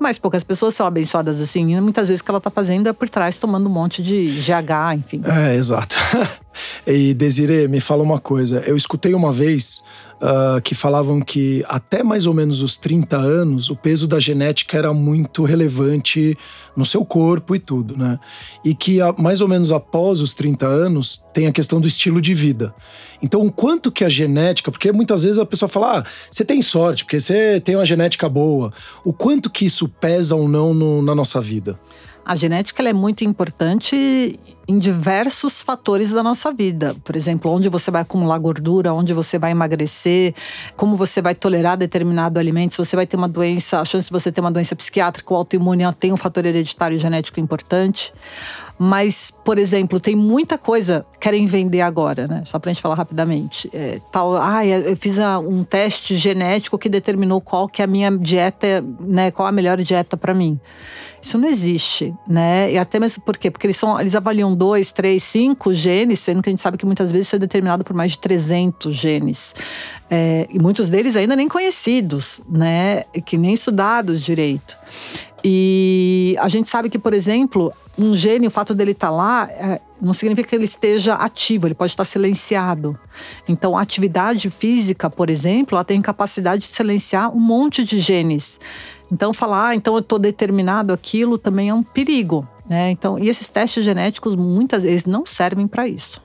[0.00, 1.76] Mas poucas pessoas são abençoadas assim.
[1.76, 4.40] E muitas vezes o que ela tá fazendo é por trás tomando um monte de
[4.40, 5.22] GH, enfim.
[5.26, 5.96] É, exato.
[6.86, 8.62] e Desirê, me fala uma coisa.
[8.66, 9.84] Eu escutei uma vez
[10.20, 14.76] uh, que falavam que até mais ou menos os 30 anos, o peso da genética
[14.76, 16.36] era muito relevante
[16.76, 18.18] no seu corpo e tudo, né?
[18.64, 22.20] E que a, mais ou menos após os 30 anos tem a questão do estilo
[22.20, 22.74] de vida.
[23.22, 26.62] Então, o quanto que a genética, porque muitas vezes a pessoa fala, ah, você tem
[26.62, 28.72] sorte, porque você tem uma genética boa.
[29.04, 31.78] O quanto que isso pesa ou não no, na nossa vida?
[32.24, 36.94] A genética é muito importante em diversos fatores da nossa vida.
[37.02, 40.34] Por exemplo, onde você vai acumular gordura, onde você vai emagrecer,
[40.76, 44.12] como você vai tolerar determinado alimento, se você vai ter uma doença, a chance de
[44.12, 48.12] você ter uma doença psiquiátrica ou autoimune tem um fator hereditário genético importante.
[48.82, 52.42] Mas, por exemplo, tem muita coisa que querem vender agora, né?
[52.46, 53.68] Só pra gente falar rapidamente.
[53.74, 58.10] É, tal, ah, eu fiz um teste genético que determinou qual que é a minha
[58.10, 59.30] dieta, né?
[59.30, 60.58] Qual a melhor dieta para mim.
[61.20, 62.72] Isso não existe, né?
[62.72, 63.50] E até mesmo por quê?
[63.50, 66.86] Porque eles, são, eles avaliam dois, três, cinco genes, sendo que a gente sabe que
[66.86, 69.54] muitas vezes isso é determinado por mais de 300 genes.
[70.08, 73.02] É, e muitos deles ainda nem conhecidos, né?
[73.26, 74.78] Que nem estudados direito.
[75.42, 79.48] E a gente sabe que, por exemplo, um gene, o fato dele estar tá lá,
[79.50, 82.98] é, não significa que ele esteja ativo, ele pode estar silenciado.
[83.48, 88.60] Então, a atividade física, por exemplo, ela tem capacidade de silenciar um monte de genes.
[89.10, 92.46] Então, falar, ah, então eu estou determinado aquilo também é um perigo.
[92.68, 92.90] Né?
[92.90, 96.20] Então, e esses testes genéticos, muitas vezes, não servem para isso.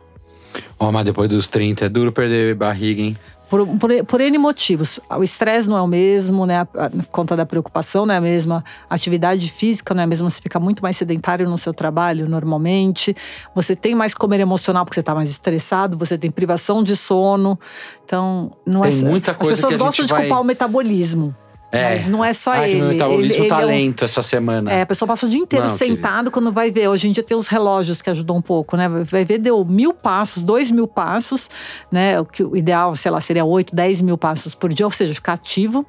[0.80, 3.18] Ó, oh, mas depois dos 30 é duro perder barriga, hein?
[3.50, 5.00] Por, por, por, N motivos.
[5.10, 6.62] O estresse não é o mesmo, né?
[6.62, 6.68] A,
[7.12, 8.64] conta da preocupação não é a mesma.
[8.90, 10.30] A atividade física não é a mesma.
[10.30, 13.16] Você fica muito mais sedentário no seu trabalho, normalmente.
[13.54, 15.98] Você tem mais comer emocional porque você está mais estressado.
[15.98, 17.60] Você tem privação de sono.
[18.04, 20.22] Então, não tem é muita coisa As pessoas que a gostam de vai...
[20.22, 21.36] culpar o metabolismo.
[21.72, 21.90] É.
[21.90, 22.80] Mas não é só ah, ele.
[22.80, 24.06] Meu metabolismo ele, tá ele lento é um...
[24.06, 24.72] essa semana.
[24.72, 26.32] É, a pessoa passa o dia inteiro não, sentado querido.
[26.32, 26.88] quando vai ver.
[26.88, 28.88] Hoje em dia tem os relógios que ajudam um pouco, né?
[28.88, 31.50] Vai ver, deu mil passos, dois mil passos,
[31.92, 32.20] né?
[32.20, 35.14] O que o ideal, sei lá, seria oito, dez mil passos por dia, ou seja,
[35.14, 35.86] ficar ativo.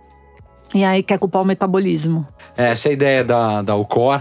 [0.75, 2.27] E aí quer culpar o metabolismo.
[2.57, 4.21] Essa é a ideia da, da UCOR.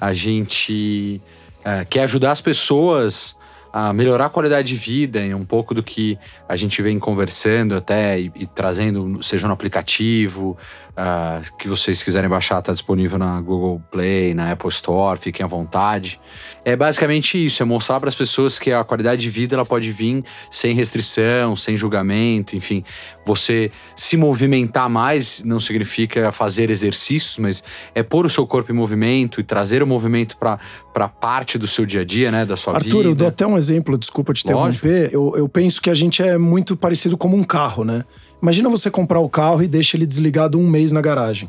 [0.00, 1.20] A gente
[1.64, 3.36] é, quer ajudar as pessoas
[3.72, 6.18] a melhorar a qualidade de vida e um pouco do que
[6.48, 10.56] a gente vem conversando até e, e trazendo, seja no aplicativo,
[10.90, 15.46] uh, que vocês quiserem baixar, está disponível na Google Play, na Apple Store, fiquem à
[15.46, 16.20] vontade.
[16.64, 19.90] É basicamente isso, é mostrar para as pessoas que a qualidade de vida ela pode
[19.90, 22.84] vir sem restrição, sem julgamento, enfim.
[23.24, 27.62] Você se movimentar mais não significa fazer exercícios, mas
[27.94, 31.86] é pôr o seu corpo em movimento e trazer o movimento para parte do seu
[31.86, 32.96] dia a dia, né, da sua Arthur, vida.
[32.98, 35.10] Arthur, eu dou até um exemplo, desculpa te interromper.
[35.12, 38.04] Eu, eu penso que a gente é muito parecido como um carro, né?
[38.42, 41.48] Imagina você comprar o carro e deixa ele desligado um mês na garagem.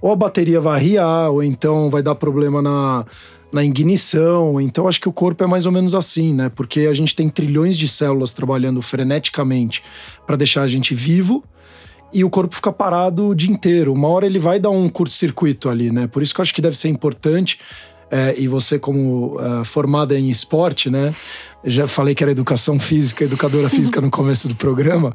[0.00, 3.04] Ou a bateria vai arriar, ou então vai dar problema na,
[3.52, 4.60] na ignição.
[4.60, 6.50] Então acho que o corpo é mais ou menos assim, né?
[6.54, 9.82] Porque a gente tem trilhões de células trabalhando freneticamente
[10.26, 11.44] para deixar a gente vivo
[12.12, 13.92] e o corpo fica parado o dia inteiro.
[13.92, 16.06] Uma hora ele vai dar um curto-circuito ali, né?
[16.06, 17.58] Por isso que eu acho que deve ser importante.
[18.12, 21.14] É, e você, como uh, formada em esporte, né?
[21.64, 25.14] Já falei que era educação física, educadora física no começo do programa,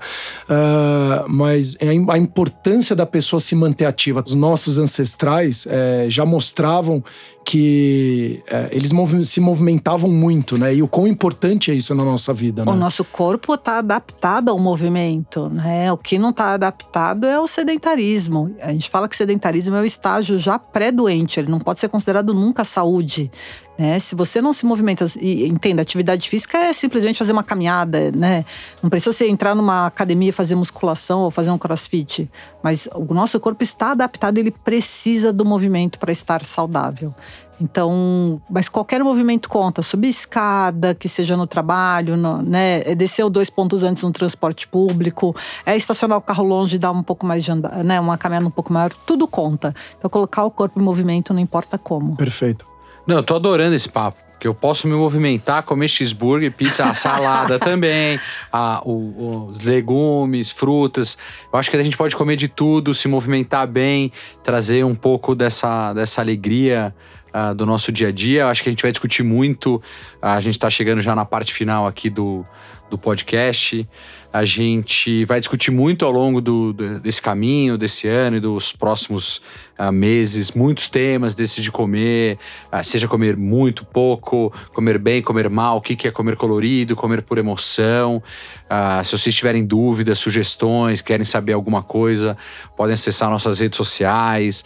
[0.50, 4.24] uh, mas é a importância da pessoa se manter ativa.
[4.26, 7.04] Os nossos ancestrais é, já mostravam
[7.46, 10.74] que é, eles movi se movimentavam muito, né?
[10.74, 12.72] E o quão importante é isso na nossa vida, né?
[12.72, 15.92] O nosso corpo está adaptado ao movimento, né?
[15.92, 18.56] O que não está adaptado é o sedentarismo.
[18.60, 22.34] A gente fala que sedentarismo é o estágio já pré-doente, ele não pode ser considerado
[22.34, 23.30] nunca saúde.
[23.78, 24.00] Né?
[24.00, 28.46] Se você não se movimenta, e entenda, atividade física é simplesmente fazer uma caminhada, né?
[28.82, 32.30] Não precisa você entrar numa academia fazer musculação ou fazer um crossfit.
[32.64, 37.14] Mas o nosso corpo está adaptado, ele precisa do movimento para estar saudável.
[37.60, 43.30] Então, mas qualquer movimento conta, subir escada, que seja no trabalho, no, né, é descer
[43.30, 47.26] dois pontos antes no transporte público, é estacionar o carro longe e dar um pouco
[47.26, 49.74] mais de andar, né, uma caminhada um pouco maior, tudo conta.
[49.98, 52.16] Então, colocar o corpo em movimento não importa como.
[52.18, 52.75] Perfeito.
[53.08, 54.24] Não, eu tô adorando esse papo.
[54.38, 58.20] Que eu posso me movimentar, comer cheeseburger, pizza, a salada também,
[58.52, 61.18] a, o, os legumes, frutas.
[61.52, 64.12] Eu acho que a gente pode comer de tudo, se movimentar bem,
[64.44, 66.94] trazer um pouco dessa, dessa alegria
[67.36, 68.48] uh, do nosso dia a dia.
[68.48, 69.76] Acho que a gente vai discutir muito.
[69.76, 69.82] Uh,
[70.22, 72.46] a gente está chegando já na parte final aqui do,
[72.90, 73.88] do podcast.
[74.32, 78.74] A gente vai discutir muito ao longo do, do, desse caminho, desse ano e dos
[78.74, 79.42] próximos
[79.80, 82.38] uh, meses, muitos temas desses de comer,
[82.70, 86.98] uh, seja comer muito, pouco, comer bem, comer mal, o que, que é comer colorido,
[86.98, 88.22] comer por emoção.
[88.66, 92.36] Uh, se vocês tiverem dúvidas, sugestões, querem saber alguma coisa,
[92.76, 94.66] podem acessar nossas redes sociais,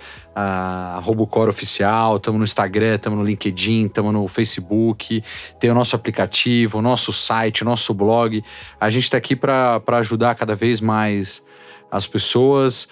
[1.04, 5.24] Robocor Oficial, estamos no Instagram, estamos no LinkedIn, estamos no Facebook,
[5.60, 8.44] tem o nosso aplicativo, o nosso site, o nosso blog.
[8.80, 11.44] A gente está aqui para ajudar cada vez mais
[11.92, 12.88] as pessoas.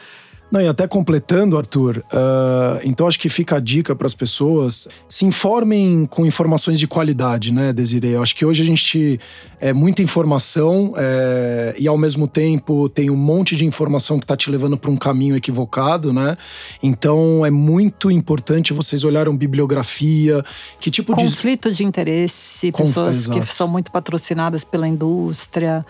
[0.50, 4.88] Não, e até completando, Arthur, uh, então acho que fica a dica para as pessoas
[5.08, 8.12] se informem com informações de qualidade, né, Desiree?
[8.12, 9.20] Eu acho que hoje a gente
[9.60, 14.38] é muita informação é, e ao mesmo tempo tem um monte de informação que está
[14.38, 16.38] te levando para um caminho equivocado, né?
[16.82, 20.46] Então é muito importante vocês olharem bibliografia,
[20.80, 21.36] que tipo Conflito de.
[21.36, 25.86] Conflito de interesse, pessoas que são muito patrocinadas pela indústria.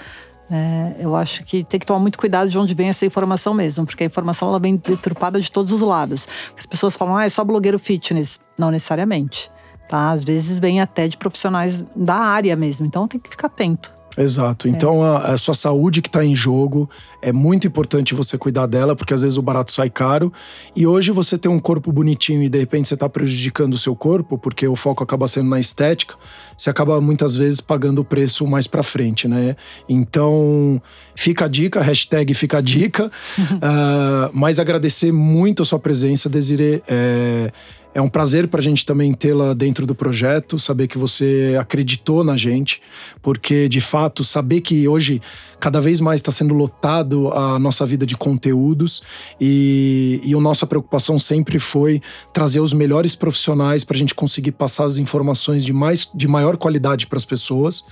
[0.50, 3.86] É, eu acho que tem que tomar muito cuidado de onde vem essa informação mesmo,
[3.86, 6.28] porque a informação ela vem deturpada de todos os lados.
[6.58, 8.40] As pessoas falam, ah, é só blogueiro fitness.
[8.58, 9.52] Não necessariamente.
[9.88, 10.12] Tá?
[10.12, 13.97] Às vezes vem até de profissionais da área mesmo, então tem que ficar atento.
[14.18, 14.68] Exato.
[14.68, 15.10] Então é.
[15.10, 16.90] a, a, sua saúde que está em jogo
[17.22, 20.34] é muito importante você cuidar dela, porque às vezes o barato sai caro.
[20.76, 23.96] E hoje você tem um corpo bonitinho e de repente você está prejudicando o seu
[23.96, 26.16] corpo, porque o foco acaba sendo na estética,
[26.58, 29.56] você acaba muitas vezes pagando o preço mais para frente, né?
[29.88, 30.82] Então
[31.16, 33.12] fica a dica, hashtag fica a dica.
[33.38, 36.82] uh, mas agradecer muito a sua presença, Desiree.
[36.88, 37.52] É,
[37.98, 42.24] é um prazer para a gente também tê-la dentro do projeto, saber que você acreditou
[42.24, 42.80] na gente,
[43.24, 45.20] porque de fato, saber que hoje
[45.60, 49.02] cada vez mais está sendo lotado a nossa vida de conteúdos
[49.42, 52.00] e, e a nossa preocupação sempre foi
[52.32, 56.56] trazer os melhores profissionais para a gente conseguir passar as informações de, mais, de maior
[56.56, 57.86] qualidade para as pessoas, uh,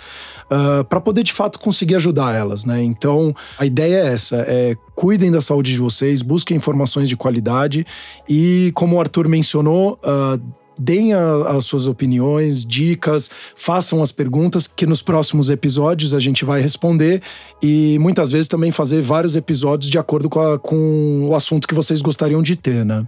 [0.52, 2.84] ah, para poder de fato conseguir ajudar elas, né?
[2.84, 7.86] Então a ideia é essa: é cuidem da saúde de vocês, busquem informações de qualidade
[8.28, 10.42] e, como o Arthur mencionou, uh,
[10.78, 16.44] deem a, as suas opiniões, dicas, façam as perguntas que nos próximos episódios a gente
[16.46, 17.22] vai responder
[17.62, 21.74] e muitas vezes também fazer vários episódios de acordo com, a, com o assunto que
[21.74, 23.06] vocês gostariam de ter, né?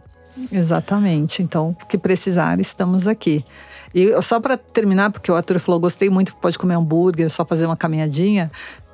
[0.52, 1.42] Exatamente.
[1.42, 3.44] Então, o que precisar, estamos aqui.
[3.94, 7.66] E só para terminar, porque o Arthur falou, gostei muito, pode comer hambúrguer, só fazer
[7.66, 8.52] uma caminhadinha.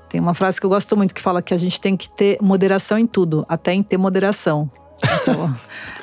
[0.10, 2.38] Tem uma frase que eu gosto muito que fala que a gente tem que ter
[2.42, 4.70] moderação em tudo, até em ter moderação.
[5.22, 5.56] Então,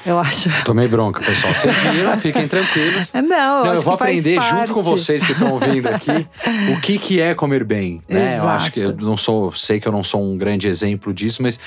[0.04, 0.48] eu acho.
[0.64, 1.52] Tomei bronca, pessoal.
[1.52, 3.10] Vocês viram, fiquem tranquilos.
[3.14, 4.72] Não, eu, Não, eu vou que faz aprender junto parte.
[4.72, 6.26] com vocês que estão ouvindo aqui
[6.72, 8.02] o que, que é comer bem.
[8.08, 8.38] Né?
[8.38, 11.42] Eu acho que eu não sou, sei que eu não sou um grande exemplo disso,
[11.42, 11.60] mas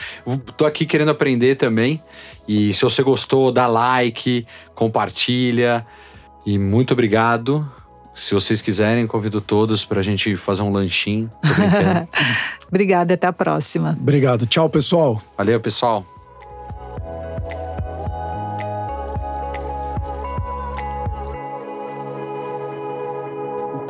[0.57, 2.01] tô aqui querendo aprender também.
[2.47, 5.85] E se você gostou, dá like, compartilha.
[6.45, 7.69] E muito obrigado.
[8.13, 11.31] Se vocês quiserem, convido todos pra gente fazer um lanchinho.
[12.69, 13.97] Obrigada, até a próxima.
[13.99, 14.45] Obrigado.
[14.45, 15.21] Tchau, pessoal.
[15.35, 16.12] Valeu, pessoal.